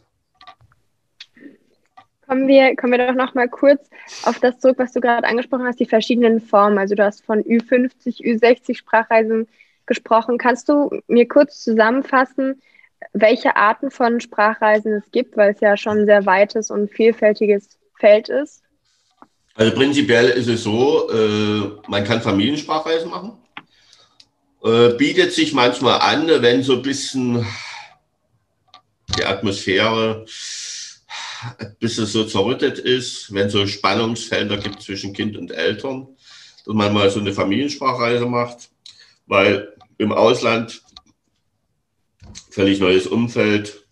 Kommen 2.27 2.49
wir, 2.49 2.75
kommen 2.75 2.91
wir 2.91 3.07
doch 3.07 3.15
noch 3.15 3.33
mal 3.33 3.47
kurz 3.47 3.89
auf 4.23 4.39
das 4.39 4.59
zurück, 4.59 4.77
was 4.77 4.91
du 4.91 4.99
gerade 4.99 5.25
angesprochen 5.25 5.63
hast, 5.63 5.79
die 5.79 5.85
verschiedenen 5.85 6.41
Formen. 6.41 6.79
Also 6.79 6.95
du 6.95 7.05
hast 7.05 7.23
von 7.23 7.41
Ü50, 7.45 8.21
Ü60 8.21 8.75
Sprachreisen 8.75 9.47
gesprochen. 9.85 10.37
Kannst 10.37 10.67
du 10.67 10.89
mir 11.07 11.25
kurz 11.25 11.63
zusammenfassen, 11.63 12.61
welche 13.13 13.55
Arten 13.55 13.89
von 13.89 14.19
Sprachreisen 14.19 14.95
es 14.95 15.09
gibt, 15.11 15.37
weil 15.37 15.53
es 15.53 15.61
ja 15.61 15.77
schon 15.77 15.99
ein 15.99 16.05
sehr 16.07 16.25
weites 16.25 16.71
und 16.71 16.91
vielfältiges 16.91 17.79
Feld 17.97 18.27
ist? 18.27 18.63
Also 19.55 19.73
prinzipiell 19.73 20.27
ist 20.31 20.49
es 20.49 20.63
so, 20.63 21.09
äh, 21.09 21.71
man 21.87 22.03
kann 22.03 22.21
Familiensprachreisen 22.21 23.09
machen. 23.09 23.40
Äh, 24.63 24.89
bietet 24.93 25.33
sich 25.33 25.53
manchmal 25.53 25.99
an, 25.99 26.27
wenn 26.27 26.63
so 26.63 26.73
ein 26.73 26.81
bisschen 26.81 27.45
die 29.17 29.25
Atmosphäre 29.25 30.25
bis 31.79 31.97
es 31.97 32.13
so 32.13 32.23
zerrüttet 32.23 32.77
ist, 32.77 33.33
wenn 33.33 33.49
so 33.49 33.65
Spannungsfelder 33.65 34.57
gibt 34.57 34.81
zwischen 34.81 35.13
Kind 35.13 35.37
und 35.37 35.51
Eltern, 35.51 36.07
dass 36.65 36.73
man 36.73 36.93
mal 36.93 37.09
so 37.09 37.19
eine 37.19 37.33
Familiensprachreise 37.33 38.25
macht. 38.25 38.69
weil 39.27 39.73
im 39.97 40.11
Ausland 40.11 40.81
völlig 42.49 42.79
neues 42.79 43.07
Umfeld, 43.07 43.85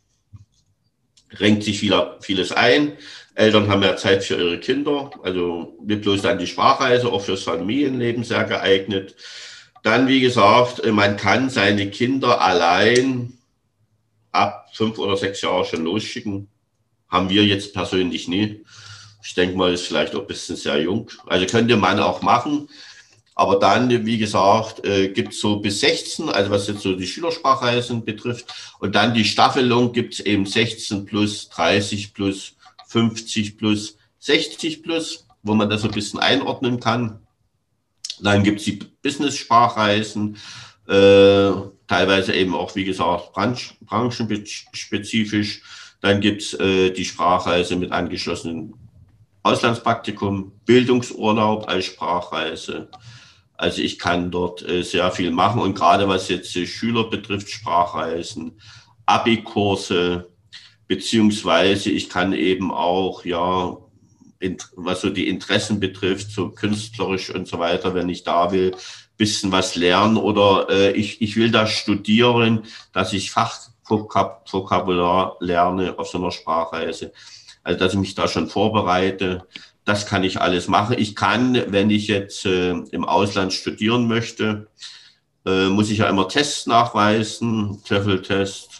renkt 1.33 1.63
sich 1.63 1.79
viel, 1.79 1.93
vieles 2.19 2.51
ein. 2.51 2.97
Eltern 3.35 3.69
haben 3.69 3.79
mehr 3.79 3.95
Zeit 3.95 4.23
für 4.23 4.35
ihre 4.35 4.59
Kinder, 4.59 5.11
also 5.23 5.77
nicht 5.85 6.01
bloß 6.01 6.23
dann 6.23 6.39
die 6.39 6.47
Sprachreise, 6.47 7.07
auch 7.09 7.21
fürs 7.21 7.43
Familienleben 7.43 8.23
sehr 8.23 8.43
geeignet. 8.43 9.15
Dann, 9.83 10.07
wie 10.07 10.19
gesagt, 10.19 10.85
man 10.85 11.17
kann 11.17 11.49
seine 11.49 11.89
Kinder 11.89 12.41
allein 12.41 13.33
ab 14.31 14.69
fünf 14.73 14.97
oder 14.97 15.17
sechs 15.17 15.41
Jahren 15.41 15.65
schon 15.65 15.85
losschicken. 15.85 16.47
Haben 17.07 17.29
wir 17.29 17.45
jetzt 17.45 17.73
persönlich 17.73 18.27
nie. 18.27 18.63
Ich 19.23 19.33
denke 19.33 19.57
mal, 19.57 19.73
ist 19.73 19.87
vielleicht 19.87 20.15
auch 20.15 20.21
ein 20.21 20.27
bisschen 20.27 20.55
sehr 20.55 20.81
jung. 20.81 21.09
Also 21.25 21.45
könnte 21.45 21.75
man 21.77 21.99
auch 21.99 22.21
machen. 22.21 22.69
Aber 23.35 23.57
dann, 23.57 24.05
wie 24.05 24.17
gesagt, 24.17 24.85
äh, 24.85 25.09
gibt 25.09 25.33
es 25.33 25.39
so 25.39 25.61
bis 25.61 25.79
16, 25.79 26.27
also 26.27 26.51
was 26.51 26.67
jetzt 26.67 26.81
so 26.81 26.93
die 26.93 27.07
Schülersprachreisen 27.07 28.03
betrifft. 28.03 28.53
Und 28.79 28.95
dann 28.95 29.13
die 29.13 29.23
Staffelung 29.23 29.93
gibt 29.93 30.15
es 30.15 30.19
eben 30.19 30.45
16 30.45 31.05
plus, 31.05 31.47
30 31.47 32.13
plus, 32.13 32.57
50 32.87 33.57
plus, 33.57 33.95
60 34.19 34.83
plus, 34.83 35.25
wo 35.41 35.53
man 35.53 35.69
das 35.69 35.83
so 35.83 35.87
ein 35.87 35.93
bisschen 35.93 36.19
einordnen 36.19 36.81
kann. 36.81 37.25
Dann 38.21 38.43
gibt 38.43 38.59
es 38.59 38.65
die 38.65 38.79
Business-Sprachreisen, 39.01 40.37
äh, 40.87 41.51
teilweise 41.87 42.33
eben 42.33 42.55
auch, 42.55 42.75
wie 42.75 42.85
gesagt, 42.85 43.33
branch, 43.33 43.75
branchenspezifisch. 43.81 45.61
Dann 46.01 46.21
gibt 46.21 46.41
es 46.41 46.53
äh, 46.53 46.91
die 46.91 47.05
Sprachreise 47.05 47.75
mit 47.75 47.91
angeschlossenem 47.91 48.73
Auslandspraktikum, 49.43 50.51
Bildungsurlaub 50.65 51.67
als 51.67 51.85
Sprachreise. 51.85 52.89
Also 53.59 53.81
ich 53.81 53.99
kann 53.99 54.31
dort 54.31 54.67
äh, 54.67 54.83
sehr 54.83 55.11
viel 55.11 55.31
machen 55.31 55.61
und 55.61 55.75
gerade 55.75 56.07
was 56.07 56.29
jetzt 56.29 56.55
äh, 56.55 56.65
Schüler 56.65 57.09
betrifft, 57.09 57.49
Sprachreisen, 57.49 58.59
Abi-Kurse, 59.05 60.29
beziehungsweise 60.87 61.89
ich 61.89 62.09
kann 62.09 62.33
eben 62.33 62.71
auch, 62.71 63.25
ja, 63.25 63.77
was 64.75 65.01
so 65.01 65.09
die 65.09 65.27
Interessen 65.27 65.79
betrifft, 65.79 66.31
so 66.31 66.49
künstlerisch 66.49 67.29
und 67.29 67.47
so 67.47 67.59
weiter, 67.59 67.93
wenn 67.93 68.09
ich 68.09 68.23
da 68.23 68.51
will, 68.51 68.75
bisschen 69.17 69.51
was 69.51 69.75
lernen 69.75 70.17
oder 70.17 70.67
äh, 70.69 70.91
ich, 70.91 71.21
ich 71.21 71.35
will 71.35 71.51
da 71.51 71.67
studieren, 71.67 72.63
dass 72.93 73.11
ich 73.11 73.31
Fachvokabular 73.31 75.35
lerne 75.41 75.99
auf 75.99 76.07
so 76.07 76.17
einer 76.17 76.31
Sprachreise. 76.31 77.11
Also 77.61 77.79
dass 77.79 77.93
ich 77.93 77.99
mich 77.99 78.15
da 78.15 78.29
schon 78.29 78.47
vorbereite. 78.47 79.45
Das 79.83 80.05
kann 80.05 80.23
ich 80.23 80.39
alles 80.39 80.69
machen. 80.69 80.95
Ich 80.97 81.15
kann, 81.15 81.61
wenn 81.67 81.89
ich 81.89 82.07
jetzt 82.07 82.45
äh, 82.45 82.71
im 82.71 83.03
Ausland 83.03 83.51
studieren 83.51 84.07
möchte, 84.07 84.69
äh, 85.45 85.67
muss 85.67 85.89
ich 85.89 85.97
ja 85.99 86.07
immer 86.07 86.29
Tests 86.29 86.65
nachweisen, 86.65 87.81
TOEFL-Test, 87.85 88.79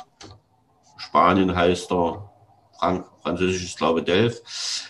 Spanien 0.98 1.56
heißt 1.56 1.92
er, 1.92 2.30
Frank 2.80 3.06
Französisch 3.30 3.64
ist, 3.64 3.78
glaube 3.78 4.02
Delft. 4.02 4.42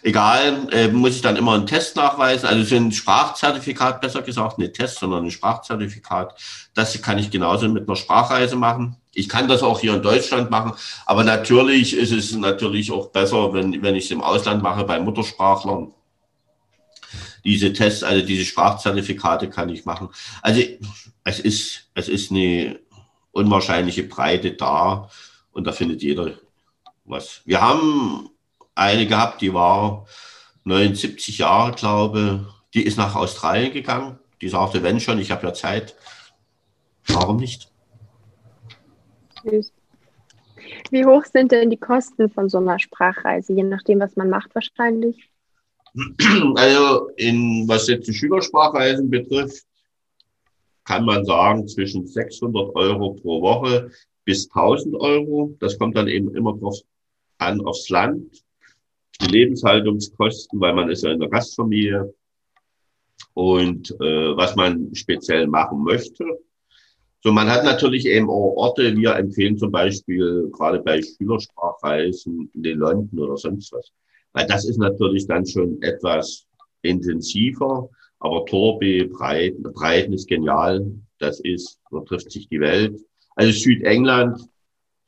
Egal, 0.02 0.68
äh, 0.72 0.88
muss 0.88 1.16
ich 1.16 1.22
dann 1.22 1.36
immer 1.36 1.54
einen 1.54 1.68
Test 1.68 1.98
nachweisen. 1.98 2.48
Also 2.48 2.62
ist 2.62 2.72
ein 2.72 2.92
Sprachzertifikat, 2.92 4.00
besser 4.00 4.22
gesagt, 4.22 4.58
nicht 4.58 4.74
Test, 4.74 5.00
sondern 5.00 5.26
ein 5.26 5.32
Sprachzertifikat. 5.32 6.40
Das 6.74 7.02
kann 7.02 7.18
ich 7.18 7.30
genauso 7.30 7.68
mit 7.68 7.88
einer 7.88 7.98
Sprachreise 7.98 8.56
machen. 8.56 8.96
Ich 9.14 9.28
kann 9.28 9.50
das 9.50 9.62
auch 9.62 9.80
hier 9.80 9.96
in 9.96 10.02
Deutschland 10.02 10.50
machen, 10.50 10.74
aber 11.06 11.24
natürlich 11.24 11.96
ist 11.96 12.12
es 12.12 12.32
natürlich 12.34 12.92
auch 12.92 13.08
besser, 13.08 13.54
wenn, 13.54 13.82
wenn 13.82 13.96
ich 13.96 14.06
es 14.06 14.12
im 14.12 14.22
Ausland 14.22 14.64
mache, 14.64 14.86
bei 14.86 15.00
Muttersprachlern 15.00 15.94
diese 17.44 17.74
Tests, 17.74 18.04
also 18.04 18.26
diese 18.26 18.46
Sprachzertifikate 18.46 19.50
kann 19.50 19.70
ich 19.70 19.86
machen. 19.86 20.10
Also 20.42 20.62
es 21.24 21.40
ist, 21.40 21.90
es 21.96 22.08
ist 22.08 22.32
eine 22.32 22.80
unwahrscheinliche 23.32 24.04
Breite 24.04 24.52
da 24.52 25.10
und 25.52 25.66
da 25.66 25.72
findet 25.72 26.02
jeder 26.02 26.34
was. 27.10 27.42
Wir 27.46 27.62
haben 27.62 28.30
eine 28.76 29.08
gehabt, 29.08 29.42
die 29.42 29.54
war 29.54 30.06
79 30.64 31.38
Jahre, 31.40 31.72
glaube 31.74 32.46
die 32.74 32.84
ist 32.84 32.98
nach 32.98 33.16
Australien 33.16 33.74
gegangen. 33.74 34.20
Die 34.42 34.50
sagte, 34.50 34.84
wenn 34.84 35.00
schon, 35.00 35.20
ich 35.20 35.32
habe 35.32 35.48
ja 35.48 35.54
Zeit. 35.54 35.96
Warum 37.08 37.38
nicht? 37.38 37.72
Wie 40.92 41.06
hoch 41.06 41.26
sind 41.26 41.52
denn 41.52 41.70
die 41.70 41.78
Kosten 41.78 42.30
von 42.30 42.50
so 42.50 42.60
einer 42.60 42.80
Sprachreise, 42.80 43.54
je 43.54 43.64
nachdem, 43.64 44.00
was 44.00 44.16
man 44.16 44.30
macht 44.30 44.54
wahrscheinlich? 44.54 45.30
Also 46.56 47.10
in, 47.16 47.68
was 47.68 47.88
jetzt 47.88 48.08
die 48.08 48.14
Schülersprachreisen 48.14 49.10
betrifft, 49.10 49.66
kann 50.84 51.04
man 51.06 51.26
sagen 51.26 51.68
zwischen 51.68 52.06
600 52.06 52.76
Euro 52.76 53.14
pro 53.16 53.42
Woche 53.42 53.90
bis 54.24 54.48
1000 54.50 54.96
Euro. 54.96 55.56
Das 55.60 55.80
kommt 55.80 55.98
dann 55.98 56.08
eben 56.08 56.36
immer 56.36 56.56
drauf 56.56 56.78
an 57.40 57.62
aufs 57.62 57.90
Land. 57.90 58.44
Die 59.22 59.28
Lebenshaltungskosten, 59.28 60.60
weil 60.60 60.74
man 60.74 60.90
ist 60.90 61.04
ja 61.04 61.12
in 61.12 61.20
der 61.20 61.30
Gastfamilie 61.30 62.14
und 63.34 63.92
äh, 64.00 64.38
was 64.38 64.56
man 64.56 64.94
speziell 64.96 65.48
machen 65.48 65.84
möchte. 65.84 66.26
So, 67.22 67.34
man 67.34 67.50
hat 67.50 67.66
natürlich 67.66 68.06
eben 68.06 68.30
auch 68.30 68.56
Orte, 68.56 68.96
wir 68.96 69.16
empfehlen 69.16 69.58
zum 69.58 69.72
Beispiel 69.72 70.50
gerade 70.54 70.80
bei 70.80 71.02
Schülersprachreisen 71.02 72.50
in 72.54 72.64
den 72.64 72.78
London 72.78 73.20
oder 73.20 73.36
sonst 73.36 73.74
was. 73.74 73.92
Weil 74.32 74.48
das 74.48 74.66
ist 74.66 74.78
natürlich 74.78 75.28
dann 75.28 75.46
schon 75.46 75.82
etwas 75.82 76.48
intensiver. 76.82 77.90
Aber 78.20 78.46
Torbe, 78.46 79.06
Breiten, 79.08 79.64
Breiten 79.64 80.14
ist 80.14 80.28
genial. 80.28 80.86
Das 81.20 81.40
ist, 81.42 81.80
da 81.92 82.00
trifft 82.02 82.32
sich 82.32 82.48
die 82.48 82.60
Welt. 82.60 83.00
Also 83.36 83.52
Südengland. 83.52 84.40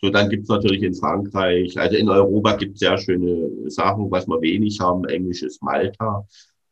So, 0.01 0.10
dann 0.10 0.29
gibt's 0.29 0.50
natürlich 0.50 0.81
in 0.81 0.96
Frankreich, 0.96 1.77
also 1.79 1.96
in 1.96 2.10
Europa 2.10 2.55
gibt's 2.55 2.79
sehr 2.79 2.98
schöne 2.98 3.70
Sachen, 3.70 4.10
was 4.10 4.27
wir 4.27 4.41
wenig 4.41 4.79
haben. 4.79 5.05
Englisch 5.05 5.43
ist 5.43 5.62
Malta. 5.62 6.27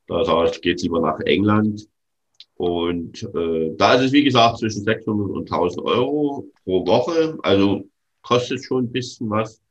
Da 0.07 0.51
geht's 0.61 0.81
lieber 0.81 0.99
nach 0.99 1.19
England. 1.21 1.87
Und 2.55 3.23
äh, 3.35 3.71
da 3.77 3.93
ist 3.93 4.05
es, 4.07 4.11
wie 4.11 4.23
gesagt, 4.23 4.57
zwischen 4.57 4.83
600 4.83 5.29
und 5.29 5.51
1000 5.51 5.85
Euro 5.85 6.45
pro 6.63 6.85
Woche. 6.85 7.37
Also 7.43 7.85
kostet 8.21 8.63
schon 8.63 8.85
ein 8.85 8.91
bisschen 8.91 9.29
was. 9.29 9.61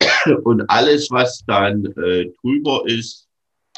Und 0.44 0.68
alles, 0.68 1.10
was 1.10 1.42
dann 1.46 1.86
äh, 1.96 2.30
drüber 2.42 2.82
ist, 2.86 3.28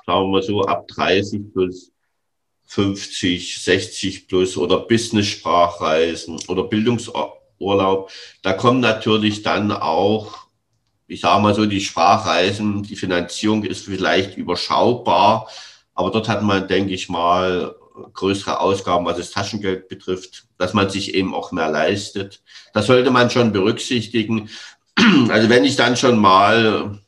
sagen 0.04 0.32
wir 0.32 0.42
so 0.42 0.62
ab 0.62 0.88
30 0.88 1.52
plus 1.52 1.92
50, 2.66 3.62
60 3.62 4.28
plus 4.28 4.56
oder 4.56 4.80
Business-Sprachreisen 4.80 6.38
oder 6.48 6.64
Bildungsurlaub, 7.60 8.10
da 8.42 8.52
kommen 8.54 8.80
natürlich 8.80 9.42
dann 9.42 9.70
auch, 9.70 10.38
ich 11.06 11.20
sage 11.20 11.42
mal 11.42 11.54
so, 11.54 11.66
die 11.66 11.80
Sprachreisen, 11.80 12.82
die 12.82 12.96
Finanzierung 12.96 13.64
ist 13.64 13.84
vielleicht 13.84 14.36
überschaubar, 14.36 15.48
aber 15.94 16.10
dort 16.10 16.28
hat 16.28 16.42
man, 16.42 16.66
denke 16.66 16.94
ich 16.94 17.08
mal, 17.08 17.74
größere 18.14 18.60
Ausgaben, 18.60 19.04
was 19.04 19.18
das 19.18 19.30
Taschengeld 19.30 19.88
betrifft, 19.88 20.46
dass 20.56 20.72
man 20.72 20.88
sich 20.88 21.14
eben 21.14 21.34
auch 21.34 21.52
mehr 21.52 21.70
leistet. 21.70 22.42
Das 22.72 22.86
sollte 22.86 23.10
man 23.10 23.28
schon 23.28 23.52
berücksichtigen. 23.52 24.48
Also 25.28 25.48
wenn 25.48 25.64
ich 25.64 25.76
dann 25.76 25.96
schon 25.96 26.18
mal 26.18 26.98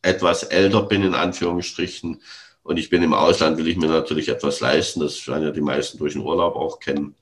etwas 0.00 0.44
älter 0.44 0.82
bin, 0.82 1.02
in 1.02 1.14
Anführungsstrichen, 1.14 2.22
und 2.62 2.78
ich 2.78 2.90
bin 2.90 3.02
im 3.02 3.14
Ausland, 3.14 3.58
will 3.58 3.68
ich 3.68 3.76
mir 3.76 3.86
natürlich 3.86 4.28
etwas 4.28 4.60
leisten. 4.60 5.00
Das 5.00 5.26
werden 5.28 5.44
ja 5.44 5.50
die 5.50 5.60
meisten 5.60 5.98
durch 5.98 6.14
den 6.14 6.22
Urlaub 6.22 6.56
auch 6.56 6.80
kennen. 6.80 7.14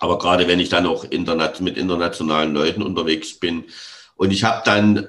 Aber 0.00 0.18
gerade 0.18 0.48
wenn 0.48 0.58
ich 0.58 0.68
dann 0.68 0.86
auch 0.86 1.04
internet, 1.04 1.60
mit 1.60 1.76
internationalen 1.76 2.52
Leuten 2.52 2.82
unterwegs 2.82 3.38
bin 3.38 3.64
und 4.16 4.32
ich 4.32 4.42
habe 4.42 4.62
dann, 4.64 5.08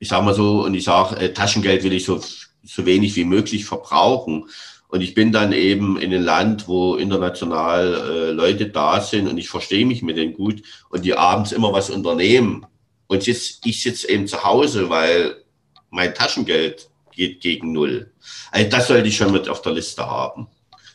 ich 0.00 0.08
sage 0.08 0.24
mal 0.24 0.34
so, 0.34 0.64
und 0.64 0.74
ich 0.74 0.84
sage, 0.84 1.16
äh, 1.16 1.32
Taschengeld 1.32 1.84
will 1.84 1.92
ich 1.92 2.04
so, 2.04 2.20
so 2.64 2.86
wenig 2.86 3.14
wie 3.14 3.24
möglich 3.24 3.64
verbrauchen. 3.64 4.48
Und 4.88 5.00
ich 5.00 5.14
bin 5.14 5.32
dann 5.32 5.52
eben 5.52 5.96
in 5.96 6.12
einem 6.12 6.24
Land, 6.24 6.68
wo 6.68 6.96
international 6.96 7.94
äh, 7.94 8.30
Leute 8.32 8.66
da 8.66 9.00
sind 9.00 9.28
und 9.28 9.38
ich 9.38 9.48
verstehe 9.48 9.86
mich 9.86 10.02
mit 10.02 10.18
denen 10.18 10.34
gut 10.34 10.62
und 10.90 11.04
die 11.04 11.14
abends 11.14 11.52
immer 11.52 11.72
was 11.72 11.88
unternehmen 11.88 12.66
und 13.12 13.26
jetzt, 13.26 13.66
ich 13.66 13.82
sitze 13.82 14.08
eben 14.08 14.26
zu 14.26 14.42
Hause, 14.42 14.88
weil 14.88 15.44
mein 15.90 16.14
Taschengeld 16.14 16.88
geht 17.14 17.42
gegen 17.42 17.72
Null. 17.72 18.10
Also 18.50 18.70
das 18.70 18.88
sollte 18.88 19.06
ich 19.06 19.18
schon 19.18 19.32
mit 19.32 19.50
auf 19.50 19.60
der 19.60 19.72
Liste 19.72 20.06
haben. 20.06 20.48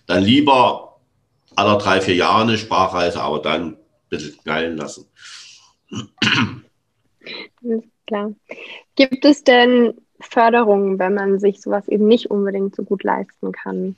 Dann 0.07 0.23
lieber 0.23 0.86
aller 1.57 1.77
drei, 1.77 1.99
vier 2.01 2.15
Jahre 2.15 2.43
eine 2.43 2.57
Sprachreise, 2.57 3.21
aber 3.21 3.39
dann 3.39 3.73
ein 3.73 3.77
bisschen 4.09 4.37
knallen 4.37 4.77
lassen. 4.77 5.05
Klar. 8.05 8.33
Gibt 8.95 9.25
es 9.25 9.43
denn 9.43 9.95
Förderungen, 10.19 10.99
wenn 10.99 11.13
man 11.13 11.39
sich 11.39 11.61
sowas 11.61 11.87
eben 11.87 12.07
nicht 12.07 12.29
unbedingt 12.31 12.75
so 12.75 12.83
gut 12.83 13.03
leisten 13.03 13.51
kann? 13.51 13.95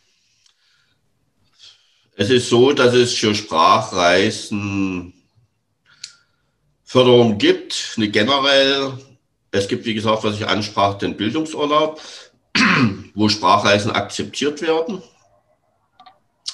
Es 2.16 2.30
ist 2.30 2.50
so, 2.50 2.74
dass 2.74 2.94
es 2.94 3.14
für 3.14 3.36
Sprachreisen 3.36 5.14
Förderung 6.84 7.38
gibt, 7.38 7.94
eine 7.98 8.10
generell. 8.10 8.94
Es 9.52 9.68
gibt, 9.68 9.86
wie 9.86 9.94
gesagt, 9.94 10.24
was 10.24 10.36
ich 10.36 10.48
ansprach, 10.48 10.98
den 10.98 11.16
Bildungsurlaub, 11.16 12.02
wo 13.14 13.30
Sprachreisen 13.30 13.92
akzeptiert 13.92 14.62
werden. 14.62 15.02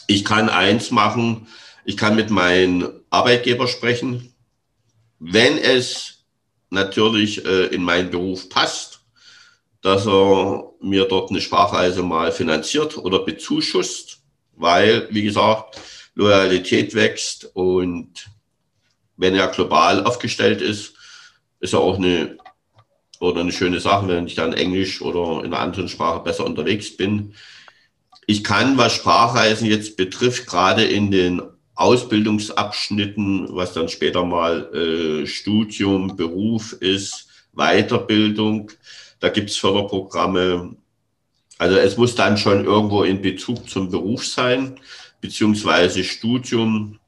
Ich 0.08 0.24
kann 0.24 0.50
eins 0.50 0.92
machen, 0.92 1.48
Ich 1.88 1.98
kann 1.98 2.16
mit 2.16 2.32
meinem 2.32 2.90
Arbeitgeber 3.12 3.68
sprechen, 3.68 4.34
wenn 5.20 5.58
es 5.60 6.26
natürlich 6.72 7.46
äh, 7.46 7.68
in 7.68 7.84
meinen 7.84 8.10
Beruf 8.10 8.50
passt, 8.50 9.02
dass 9.82 10.08
er 10.08 10.72
mir 10.82 11.06
dort 11.06 11.30
eine 11.30 11.42
Sprachreise 11.42 12.02
mal 12.02 12.32
finanziert 12.32 12.98
oder 12.98 13.20
bezuschusst, 13.20 14.24
weil, 14.56 15.08
wie 15.12 15.22
gesagt, 15.22 15.80
Loyalität 16.16 16.96
wächst 16.96 17.52
und 17.54 18.26
wenn 19.16 19.36
er 19.36 19.48
global 19.50 20.04
aufgestellt 20.06 20.62
ist, 20.62 20.96
ist 21.60 21.74
er 21.74 21.82
auch 21.82 21.98
eine 21.98 22.38
oder 23.20 23.42
eine 23.42 23.52
schöne 23.52 23.80
Sache, 23.80 24.08
wenn 24.08 24.28
ich 24.28 24.36
dann 24.36 24.54
Englisch 24.54 25.02
oder 25.02 25.44
in 25.44 25.54
einer 25.54 25.60
anderen 25.60 25.88
Sprache 25.88 26.22
besser 26.22 26.46
unterwegs 26.46 26.98
bin. 26.98 27.34
Ich 28.28 28.44
kann, 28.44 28.78
was 28.78 28.94
Sprachreisen 28.94 29.68
jetzt 29.68 29.98
betrifft, 29.98 30.48
gerade 30.48 30.84
in 30.84 31.12
den 31.12 31.42
Ausbildungsabschnitten, 31.76 33.50
was 33.56 33.74
dann 33.74 33.90
später 33.90 34.24
mal 34.24 34.74
äh, 34.74 35.28
Studium, 35.28 36.16
Beruf 36.16 36.74
ist, 36.74 37.28
Weiterbildung, 37.54 38.72
da 39.20 39.30
gibt 39.30 39.50
es 39.50 39.58
Förderprogramme. 39.58 40.76
Also 41.58 41.78
es 41.78 41.98
muss 41.98 42.16
dann 42.16 42.38
schon 42.38 42.66
irgendwo 42.66 43.04
in 43.04 43.22
Bezug 43.22 43.70
zum 43.70 43.90
Beruf 43.90 44.26
sein, 44.26 44.80
beziehungsweise 45.22 46.04
Studium. 46.04 47.00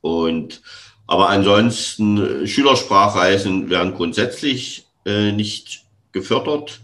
Und 0.00 0.62
aber 1.06 1.28
ansonsten 1.28 2.46
Schülersprachreisen 2.46 3.70
werden 3.70 3.94
grundsätzlich 3.94 4.86
äh, 5.04 5.32
nicht 5.32 5.84
gefördert. 6.12 6.80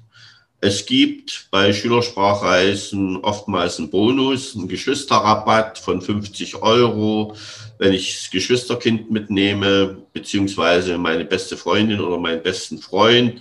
Es 0.65 0.87
gibt 0.87 1.49
bei 1.51 1.73
Schülersprachreisen 1.73 3.17
oftmals 3.17 3.81
einen 3.81 3.91
Bonus, 3.91 4.55
einen 4.55 4.69
Geschwisterrabatt 4.69 5.77
von 5.77 6.01
50 6.01 6.63
Euro, 6.63 7.35
wenn 7.79 7.93
ich 7.93 8.15
das 8.15 8.31
Geschwisterkind 8.31 9.11
mitnehme, 9.11 9.99
beziehungsweise 10.13 10.99
meine 10.99 11.25
beste 11.25 11.57
Freundin 11.57 11.99
oder 11.99 12.17
meinen 12.17 12.45
besten 12.45 12.79
Freund. 12.79 13.41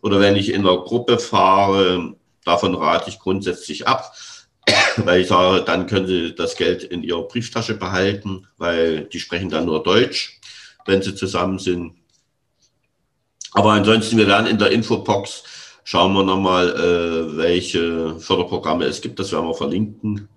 Oder 0.00 0.18
wenn 0.18 0.34
ich 0.34 0.48
in 0.48 0.62
einer 0.62 0.78
Gruppe 0.78 1.18
fahre, 1.18 2.14
davon 2.42 2.74
rate 2.74 3.10
ich 3.10 3.18
grundsätzlich 3.18 3.86
ab, 3.86 4.14
weil 4.96 5.20
ich 5.20 5.28
sage, 5.28 5.62
dann 5.66 5.86
können 5.86 6.06
Sie 6.06 6.34
das 6.34 6.56
Geld 6.56 6.84
in 6.84 7.02
Ihrer 7.02 7.28
Brieftasche 7.28 7.74
behalten, 7.74 8.46
weil 8.56 9.04
die 9.12 9.20
sprechen 9.20 9.50
dann 9.50 9.66
nur 9.66 9.82
Deutsch, 9.82 10.40
wenn 10.86 11.02
sie 11.02 11.14
zusammen 11.14 11.58
sind. 11.58 11.96
Aber 13.52 13.72
ansonsten, 13.72 14.16
wir 14.16 14.26
werden 14.26 14.46
in 14.46 14.56
der 14.56 14.70
Infobox 14.70 15.44
Schauen 15.84 16.12
wir 16.12 16.22
nochmal, 16.22 16.68
äh, 16.70 17.36
welche 17.36 18.18
Förderprogramme 18.20 18.84
es 18.84 19.00
gibt. 19.00 19.18
Das 19.18 19.32
werden 19.32 19.48
wir 19.48 19.54
verlinken. 19.54 20.28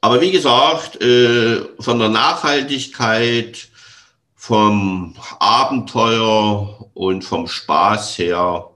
Aber 0.00 0.20
wie 0.20 0.30
gesagt, 0.30 1.02
äh, 1.02 1.60
von 1.80 1.98
der 1.98 2.08
Nachhaltigkeit, 2.08 3.68
vom 4.34 5.16
Abenteuer 5.40 6.88
und 6.94 7.24
vom 7.24 7.48
Spaß 7.48 8.18
her 8.18 8.70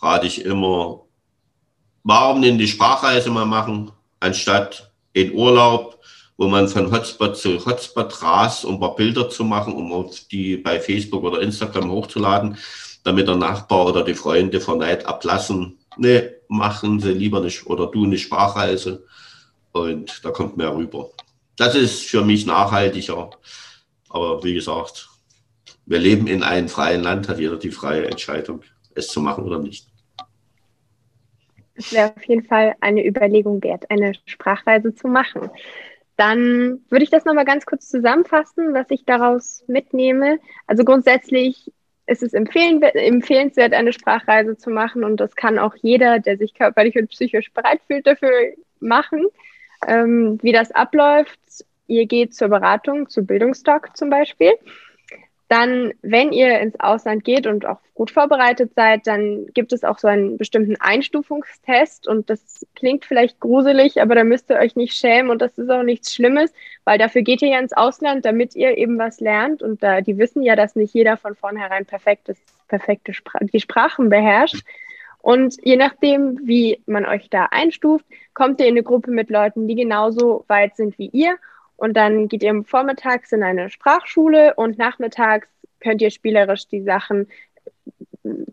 rate 0.00 0.26
ich 0.26 0.44
immer, 0.44 1.06
warum 2.02 2.42
denn 2.42 2.58
die 2.58 2.68
Sprachreise 2.68 3.30
mal 3.30 3.46
machen, 3.46 3.90
anstatt 4.20 4.92
in 5.14 5.32
Urlaub, 5.32 5.98
wo 6.36 6.48
man 6.48 6.68
von 6.68 6.92
Hotspot 6.92 7.36
zu 7.38 7.64
Hotspot 7.64 8.22
rast, 8.22 8.64
um 8.64 8.74
ein 8.74 8.80
paar 8.80 8.94
Bilder 8.94 9.30
zu 9.30 9.44
machen, 9.44 9.72
um 9.72 10.10
die 10.30 10.58
bei 10.58 10.78
Facebook 10.80 11.24
oder 11.24 11.40
Instagram 11.40 11.90
hochzuladen 11.90 12.58
damit 13.08 13.26
der 13.26 13.36
Nachbar 13.36 13.86
oder 13.86 14.04
die 14.04 14.14
Freunde 14.14 14.60
vor 14.60 14.76
Neid 14.76 15.06
ablassen. 15.06 15.78
Nee, 15.96 16.30
machen 16.48 17.00
sie 17.00 17.12
lieber 17.12 17.40
nicht 17.40 17.66
oder 17.66 17.86
du 17.86 18.04
eine 18.04 18.18
Sprachreise 18.18 19.04
und 19.72 20.24
da 20.24 20.30
kommt 20.30 20.56
mehr 20.56 20.74
rüber. 20.74 21.10
Das 21.56 21.74
ist 21.74 22.04
für 22.04 22.22
mich 22.22 22.44
nachhaltiger. 22.46 23.30
Aber 24.10 24.44
wie 24.44 24.54
gesagt, 24.54 25.08
wir 25.86 25.98
leben 25.98 26.26
in 26.26 26.42
einem 26.42 26.68
freien 26.68 27.02
Land, 27.02 27.28
hat 27.28 27.38
jeder 27.38 27.56
die 27.56 27.70
freie 27.70 28.06
Entscheidung, 28.06 28.62
es 28.94 29.08
zu 29.08 29.20
machen 29.20 29.44
oder 29.44 29.58
nicht. 29.58 29.86
Es 31.74 31.92
wäre 31.92 32.12
auf 32.14 32.24
jeden 32.24 32.44
Fall 32.44 32.74
eine 32.80 33.06
Überlegung 33.06 33.62
wert, 33.62 33.90
eine 33.90 34.12
Sprachreise 34.26 34.94
zu 34.94 35.08
machen. 35.08 35.50
Dann 36.16 36.80
würde 36.90 37.04
ich 37.04 37.10
das 37.10 37.24
nochmal 37.24 37.44
ganz 37.44 37.64
kurz 37.64 37.88
zusammenfassen, 37.88 38.74
was 38.74 38.90
ich 38.90 39.04
daraus 39.04 39.64
mitnehme. 39.68 40.38
Also 40.66 40.84
grundsätzlich 40.84 41.72
es 42.10 42.22
ist 42.22 42.32
empfehlenswert, 42.32 43.74
eine 43.74 43.92
Sprachreise 43.92 44.56
zu 44.56 44.70
machen 44.70 45.04
und 45.04 45.18
das 45.18 45.36
kann 45.36 45.58
auch 45.58 45.74
jeder, 45.76 46.18
der 46.18 46.38
sich 46.38 46.54
körperlich 46.54 46.96
und 46.96 47.10
psychisch 47.10 47.52
bereit 47.52 47.80
fühlt, 47.86 48.06
dafür 48.06 48.30
machen. 48.80 49.26
Ähm, 49.86 50.38
wie 50.40 50.52
das 50.52 50.72
abläuft, 50.72 51.38
ihr 51.86 52.06
geht 52.06 52.34
zur 52.34 52.48
Beratung, 52.48 53.10
zu 53.10 53.26
Bildungsdoc 53.26 53.94
zum 53.94 54.08
Beispiel. 54.08 54.52
Dann, 55.48 55.94
wenn 56.02 56.32
ihr 56.32 56.60
ins 56.60 56.78
Ausland 56.78 57.24
geht 57.24 57.46
und 57.46 57.64
auch 57.64 57.80
gut 57.94 58.10
vorbereitet 58.10 58.74
seid, 58.76 59.06
dann 59.06 59.46
gibt 59.54 59.72
es 59.72 59.82
auch 59.82 59.98
so 59.98 60.06
einen 60.06 60.36
bestimmten 60.36 60.76
Einstufungstest 60.78 62.06
und 62.06 62.28
das 62.28 62.66
klingt 62.76 63.06
vielleicht 63.06 63.40
gruselig, 63.40 64.00
aber 64.02 64.14
da 64.14 64.24
müsst 64.24 64.50
ihr 64.50 64.56
euch 64.56 64.76
nicht 64.76 64.94
schämen 64.94 65.30
und 65.30 65.40
das 65.40 65.56
ist 65.56 65.70
auch 65.70 65.82
nichts 65.82 66.14
Schlimmes, 66.14 66.52
weil 66.84 66.98
dafür 66.98 67.22
geht 67.22 67.40
ihr 67.40 67.48
ja 67.48 67.58
ins 67.60 67.72
Ausland, 67.72 68.26
damit 68.26 68.54
ihr 68.56 68.76
eben 68.76 68.98
was 68.98 69.20
lernt 69.20 69.62
und 69.62 69.82
da, 69.82 70.02
die 70.02 70.18
wissen 70.18 70.42
ja, 70.42 70.54
dass 70.54 70.76
nicht 70.76 70.92
jeder 70.92 71.16
von 71.16 71.34
vornherein 71.34 71.86
perfektes, 71.86 72.38
perfekte 72.68 73.14
Spra 73.14 73.38
die 73.40 73.60
Sprachen 73.60 74.10
beherrscht. 74.10 74.64
Und 75.20 75.56
je 75.64 75.76
nachdem, 75.76 76.38
wie 76.44 76.80
man 76.86 77.04
euch 77.04 77.28
da 77.30 77.46
einstuft, 77.50 78.04
kommt 78.34 78.60
ihr 78.60 78.66
in 78.66 78.74
eine 78.74 78.82
Gruppe 78.82 79.10
mit 79.10 79.30
Leuten, 79.30 79.66
die 79.66 79.74
genauso 79.74 80.44
weit 80.46 80.76
sind 80.76 80.98
wie 80.98 81.08
ihr 81.08 81.36
und 81.78 81.96
dann 81.96 82.26
geht 82.26 82.42
ihr 82.42 82.64
vormittags 82.64 83.30
in 83.32 83.42
eine 83.42 83.70
Sprachschule 83.70 84.54
und 84.56 84.78
nachmittags 84.78 85.48
könnt 85.80 86.02
ihr 86.02 86.10
spielerisch 86.10 86.66
die 86.66 86.82
Sachen, 86.82 87.28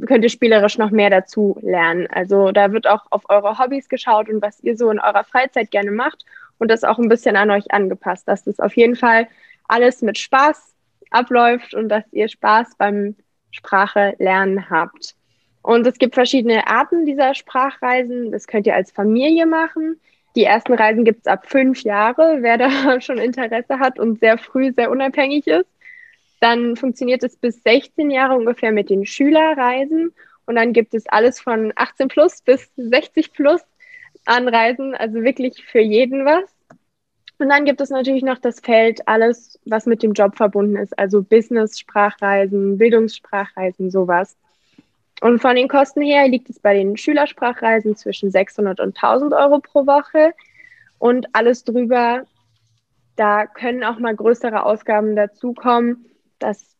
könnt 0.05 0.23
ihr 0.23 0.29
spielerisch 0.29 0.77
noch 0.77 0.91
mehr 0.91 1.09
dazu 1.09 1.57
lernen. 1.61 2.07
Also 2.07 2.51
da 2.51 2.71
wird 2.71 2.87
auch 2.87 3.07
auf 3.09 3.23
eure 3.27 3.57
Hobbys 3.57 3.89
geschaut 3.89 4.29
und 4.29 4.43
was 4.43 4.61
ihr 4.61 4.77
so 4.77 4.91
in 4.91 4.99
eurer 4.99 5.23
Freizeit 5.23 5.71
gerne 5.71 5.91
macht 5.91 6.23
und 6.59 6.69
das 6.69 6.83
auch 6.83 6.99
ein 6.99 7.09
bisschen 7.09 7.35
an 7.35 7.49
euch 7.49 7.71
angepasst, 7.71 8.27
dass 8.27 8.43
das 8.43 8.59
auf 8.59 8.77
jeden 8.77 8.95
Fall 8.95 9.27
alles 9.67 10.03
mit 10.03 10.19
Spaß 10.19 10.75
abläuft 11.09 11.73
und 11.73 11.89
dass 11.89 12.05
ihr 12.13 12.29
Spaß 12.29 12.75
beim 12.77 13.15
Sprache 13.49 14.13
lernen 14.19 14.69
habt. 14.69 15.15
Und 15.63 15.87
es 15.87 15.97
gibt 15.97 16.13
verschiedene 16.13 16.67
Arten 16.67 17.07
dieser 17.07 17.33
Sprachreisen. 17.33 18.31
Das 18.31 18.45
könnt 18.45 18.67
ihr 18.67 18.75
als 18.75 18.91
Familie 18.91 19.47
machen. 19.47 19.99
Die 20.35 20.43
ersten 20.43 20.73
Reisen 20.73 21.05
gibt 21.05 21.21
es 21.21 21.27
ab 21.27 21.45
fünf 21.47 21.81
Jahre, 21.83 22.37
wer 22.41 22.57
da 22.57 22.99
schon 23.01 23.17
Interesse 23.17 23.79
hat 23.79 23.99
und 23.99 24.19
sehr 24.19 24.37
früh 24.37 24.73
sehr 24.73 24.91
unabhängig 24.91 25.47
ist. 25.47 25.69
Dann 26.41 26.75
funktioniert 26.75 27.23
es 27.23 27.37
bis 27.37 27.63
16 27.63 28.11
Jahre 28.11 28.35
ungefähr 28.35 28.71
mit 28.71 28.89
den 28.89 29.05
Schülerreisen. 29.05 30.13
Und 30.45 30.55
dann 30.55 30.73
gibt 30.73 30.93
es 30.93 31.07
alles 31.07 31.39
von 31.39 31.73
18 31.75 32.07
plus 32.09 32.41
bis 32.41 32.69
60 32.75 33.33
plus 33.33 33.61
an 34.25 34.47
Reisen, 34.47 34.93
also 34.93 35.23
wirklich 35.23 35.63
für 35.65 35.79
jeden 35.79 36.25
was. 36.25 36.43
Und 37.37 37.49
dann 37.49 37.65
gibt 37.65 37.81
es 37.81 37.89
natürlich 37.89 38.23
noch 38.23 38.39
das 38.39 38.59
Feld, 38.59 39.07
alles, 39.07 39.59
was 39.65 39.85
mit 39.85 40.03
dem 40.03 40.13
Job 40.13 40.37
verbunden 40.37 40.77
ist, 40.77 40.97
also 40.97 41.21
Business-Sprachreisen, 41.21 42.77
Bildungssprachreisen, 42.77 43.91
sowas. 43.91 44.37
Und 45.21 45.39
von 45.39 45.55
den 45.55 45.67
Kosten 45.67 46.01
her 46.01 46.27
liegt 46.27 46.49
es 46.49 46.59
bei 46.59 46.73
den 46.73 46.97
Schülersprachreisen 46.97 47.95
zwischen 47.95 48.31
600 48.31 48.79
und 48.79 48.97
1000 48.97 49.33
Euro 49.33 49.59
pro 49.59 49.85
Woche. 49.85 50.33
Und 50.99 51.27
alles 51.33 51.63
drüber, 51.63 52.25
da 53.15 53.45
können 53.45 53.83
auch 53.83 53.99
mal 53.99 54.15
größere 54.15 54.63
Ausgaben 54.63 55.15
dazukommen. 55.15 56.05
Das 56.39 56.75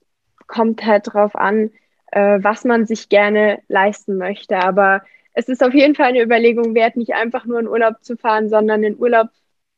kommt 0.48 0.86
halt 0.86 1.13
drauf 1.13 1.36
an, 1.36 1.71
äh, 2.12 2.39
was 2.41 2.65
man 2.65 2.86
sich 2.86 3.10
gerne 3.10 3.60
leisten 3.67 4.17
möchte. 4.17 4.58
Aber 4.58 5.02
es 5.34 5.48
ist 5.48 5.63
auf 5.63 5.74
jeden 5.74 5.95
Fall 5.95 6.08
eine 6.08 6.21
Überlegung 6.21 6.76
wert, 6.76 6.98
nicht 6.98 7.13
einfach 7.13 7.45
nur 7.45 7.60
in 7.60 7.67
Urlaub 7.67 8.04
zu 8.04 8.17
fahren, 8.17 8.50
sondern 8.50 8.84
in 8.84 8.98
Urlaub 8.98 9.30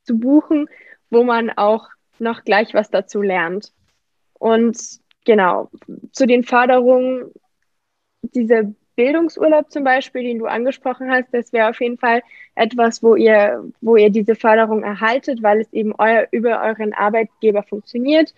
zu 0.03 0.17
buchen, 0.17 0.67
wo 1.09 1.23
man 1.23 1.51
auch 1.51 1.89
noch 2.19 2.43
gleich 2.43 2.73
was 2.73 2.89
dazu 2.89 3.21
lernt. 3.21 3.71
Und 4.33 4.77
genau, 5.25 5.69
zu 6.11 6.25
den 6.25 6.43
Förderungen 6.43 7.31
dieser 8.33 8.63
Bildungsurlaub 8.97 9.71
zum 9.71 9.83
Beispiel, 9.83 10.23
den 10.23 10.39
du 10.39 10.47
angesprochen 10.47 11.09
hast, 11.09 11.27
das 11.31 11.53
wäre 11.53 11.69
auf 11.69 11.79
jeden 11.79 11.97
Fall 11.97 12.23
etwas, 12.55 13.03
wo 13.03 13.15
ihr, 13.15 13.63
wo 13.79 13.95
ihr 13.95 14.09
diese 14.09 14.35
Förderung 14.35 14.83
erhaltet, 14.83 15.43
weil 15.43 15.61
es 15.61 15.71
eben 15.71 15.93
euer, 15.97 16.27
über 16.31 16.61
euren 16.63 16.93
Arbeitgeber 16.93 17.63
funktioniert. 17.63 18.33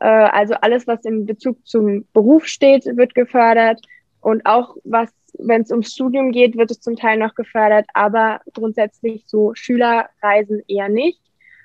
Äh, 0.00 0.06
also 0.06 0.54
alles, 0.54 0.86
was 0.86 1.04
in 1.04 1.26
Bezug 1.26 1.66
zum 1.66 2.06
Beruf 2.12 2.46
steht, 2.46 2.86
wird 2.86 3.14
gefördert. 3.14 3.80
Und 4.20 4.46
auch 4.46 4.76
was, 4.84 5.10
wenn 5.38 5.62
es 5.62 5.70
ums 5.70 5.92
Studium 5.92 6.30
geht, 6.30 6.56
wird 6.56 6.70
es 6.70 6.80
zum 6.80 6.96
Teil 6.96 7.18
noch 7.18 7.34
gefördert, 7.34 7.86
aber 7.92 8.40
grundsätzlich 8.54 9.24
so 9.26 9.54
Schülerreisen 9.54 10.62
eher 10.68 10.88
nicht. 10.88 11.20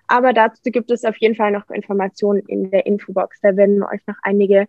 Aber 0.08 0.34
dazu 0.34 0.72
gibt 0.72 0.92
es 0.92 1.06
auf 1.06 1.16
jeden 1.18 1.36
Fall 1.36 1.52
noch 1.52 1.70
Informationen 1.70 2.42
in 2.48 2.70
der 2.72 2.86
Infobox. 2.86 3.40
Da 3.42 3.56
werden 3.56 3.78
wir 3.78 3.88
euch 3.90 4.06
noch 4.08 4.18
einige 4.24 4.68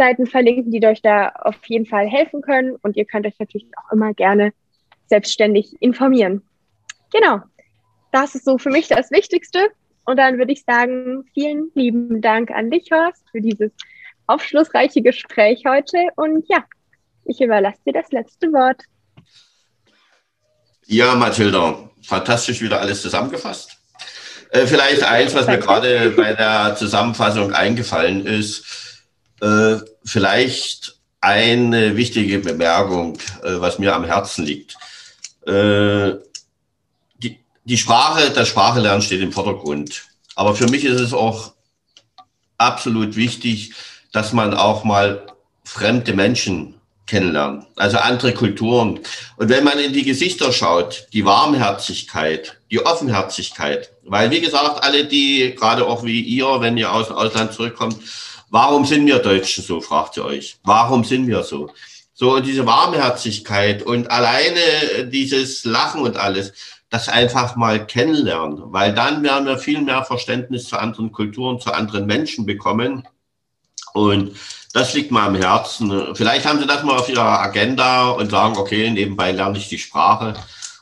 Seiten 0.00 0.26
verlinken, 0.26 0.72
die 0.72 0.86
euch 0.86 1.02
da 1.02 1.28
auf 1.28 1.56
jeden 1.66 1.84
Fall 1.84 2.08
helfen 2.08 2.40
können. 2.40 2.76
Und 2.80 2.96
ihr 2.96 3.04
könnt 3.04 3.26
euch 3.26 3.38
natürlich 3.38 3.68
auch 3.76 3.92
immer 3.92 4.14
gerne 4.14 4.54
selbstständig 5.08 5.76
informieren. 5.80 6.40
Genau. 7.12 7.40
Das 8.10 8.34
ist 8.34 8.46
so 8.46 8.56
für 8.56 8.70
mich 8.70 8.88
das 8.88 9.10
Wichtigste. 9.10 9.58
Und 10.06 10.16
dann 10.16 10.38
würde 10.38 10.52
ich 10.52 10.64
sagen, 10.64 11.24
vielen 11.34 11.70
lieben 11.74 12.22
Dank 12.22 12.50
an 12.50 12.70
dich, 12.70 12.90
Horst, 12.90 13.22
für 13.30 13.42
dieses 13.42 13.72
aufschlussreiche 14.26 15.02
Gespräch 15.02 15.64
heute. 15.68 15.98
Und 16.16 16.46
ja, 16.48 16.64
ich 17.26 17.38
überlasse 17.42 17.80
dir 17.86 17.92
das 17.92 18.10
letzte 18.10 18.46
Wort. 18.54 18.82
Ja, 20.86 21.14
Mathilda, 21.14 21.90
fantastisch 22.02 22.62
wieder 22.62 22.80
alles 22.80 23.02
zusammengefasst. 23.02 23.76
Äh, 24.48 24.66
vielleicht 24.66 25.02
eins, 25.02 25.34
was 25.34 25.46
mir 25.46 25.58
gerade 25.58 26.10
bei 26.16 26.32
der 26.32 26.74
Zusammenfassung 26.74 27.52
eingefallen 27.52 28.24
ist, 28.24 28.89
äh, 29.40 29.76
vielleicht 30.04 30.96
eine 31.20 31.96
wichtige 31.96 32.38
Bemerkung, 32.38 33.18
äh, 33.42 33.60
was 33.60 33.78
mir 33.78 33.94
am 33.94 34.04
Herzen 34.04 34.44
liegt. 34.44 34.76
Äh, 35.46 36.14
die, 37.22 37.38
die 37.64 37.76
Sprache, 37.76 38.30
das 38.30 38.48
Sprachelernen 38.48 39.02
steht 39.02 39.20
im 39.20 39.32
Vordergrund. 39.32 40.04
Aber 40.34 40.54
für 40.54 40.68
mich 40.68 40.84
ist 40.84 41.00
es 41.00 41.12
auch 41.12 41.52
absolut 42.56 43.16
wichtig, 43.16 43.74
dass 44.12 44.32
man 44.32 44.54
auch 44.54 44.84
mal 44.84 45.26
fremde 45.64 46.14
Menschen 46.14 46.74
kennenlernt, 47.06 47.66
also 47.74 47.98
andere 47.98 48.32
Kulturen. 48.32 49.00
Und 49.36 49.48
wenn 49.48 49.64
man 49.64 49.78
in 49.78 49.92
die 49.92 50.04
Gesichter 50.04 50.52
schaut, 50.52 51.08
die 51.12 51.24
Warmherzigkeit, 51.24 52.58
die 52.70 52.84
Offenherzigkeit, 52.86 53.90
weil 54.04 54.30
wie 54.30 54.40
gesagt, 54.40 54.84
alle 54.84 55.04
die, 55.04 55.54
gerade 55.58 55.86
auch 55.86 56.04
wie 56.04 56.20
ihr, 56.20 56.60
wenn 56.60 56.76
ihr 56.76 56.92
aus 56.92 57.08
dem 57.08 57.16
Ausland 57.16 57.52
zurückkommt, 57.52 57.96
warum 58.50 58.84
sind 58.84 59.06
wir 59.06 59.18
Deutschen 59.18 59.64
so, 59.64 59.80
fragt 59.80 60.16
ihr 60.16 60.24
euch. 60.24 60.58
Warum 60.64 61.04
sind 61.04 61.26
wir 61.26 61.42
so? 61.42 61.70
So, 62.12 62.40
diese 62.40 62.66
Warmherzigkeit 62.66 63.82
und 63.82 64.10
alleine 64.10 65.06
dieses 65.06 65.64
Lachen 65.64 66.02
und 66.02 66.18
alles, 66.18 66.52
das 66.90 67.08
einfach 67.08 67.56
mal 67.56 67.86
kennenlernen, 67.86 68.72
weil 68.72 68.92
dann 68.92 69.22
werden 69.22 69.46
wir 69.46 69.58
viel 69.58 69.80
mehr 69.80 70.04
Verständnis 70.04 70.68
zu 70.68 70.76
anderen 70.76 71.12
Kulturen, 71.12 71.60
zu 71.60 71.72
anderen 71.72 72.04
Menschen 72.04 72.44
bekommen. 72.44 73.08
Und 73.94 74.36
das 74.72 74.92
liegt 74.94 75.10
mir 75.12 75.22
am 75.22 75.36
Herzen. 75.36 76.14
Vielleicht 76.14 76.46
haben 76.46 76.58
Sie 76.58 76.66
das 76.66 76.82
mal 76.82 76.98
auf 76.98 77.08
Ihrer 77.08 77.40
Agenda 77.40 78.10
und 78.10 78.30
sagen, 78.30 78.56
okay, 78.56 78.90
nebenbei 78.90 79.32
lerne 79.32 79.58
ich 79.58 79.68
die 79.68 79.78
Sprache 79.78 80.34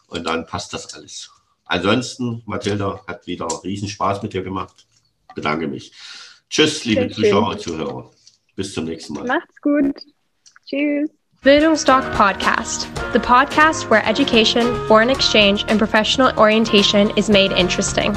und 0.09 0.25
dann 0.25 0.47
passt 0.47 0.73
das 0.73 0.95
alles. 0.95 1.31
Ansonsten, 1.67 2.43
Mathilda, 2.47 3.03
hat 3.07 3.27
wieder 3.27 3.47
riesen 3.63 3.89
Spaß 3.89 4.23
mit 4.23 4.33
dir 4.33 4.43
gemacht. 4.43 4.87
Bedanke 5.35 5.69
mich. 5.69 5.93
Tschüss, 6.51 6.85
liebe 6.85 7.03
Sehr 7.03 7.11
Zuschauer 7.11 7.51
und 7.51 7.61
Zuhörer. 7.61 8.11
Bis 8.57 8.73
zum 8.73 8.87
nächsten 8.87 9.15
Mal. 9.15 9.25
Macht's 9.25 9.61
gut. 9.61 9.95
Tschüss. 10.67 11.11
Bildungsdoc 11.43 12.03
Podcast, 12.15 12.89
the 13.13 13.21
podcast 13.21 13.89
where 13.89 14.05
education, 14.05 14.75
foreign 14.89 15.09
exchange, 15.09 15.65
and 15.69 15.79
professional 15.79 16.37
orientation 16.37 17.11
is 17.17 17.29
made 17.29 17.53
interesting. 17.53 18.13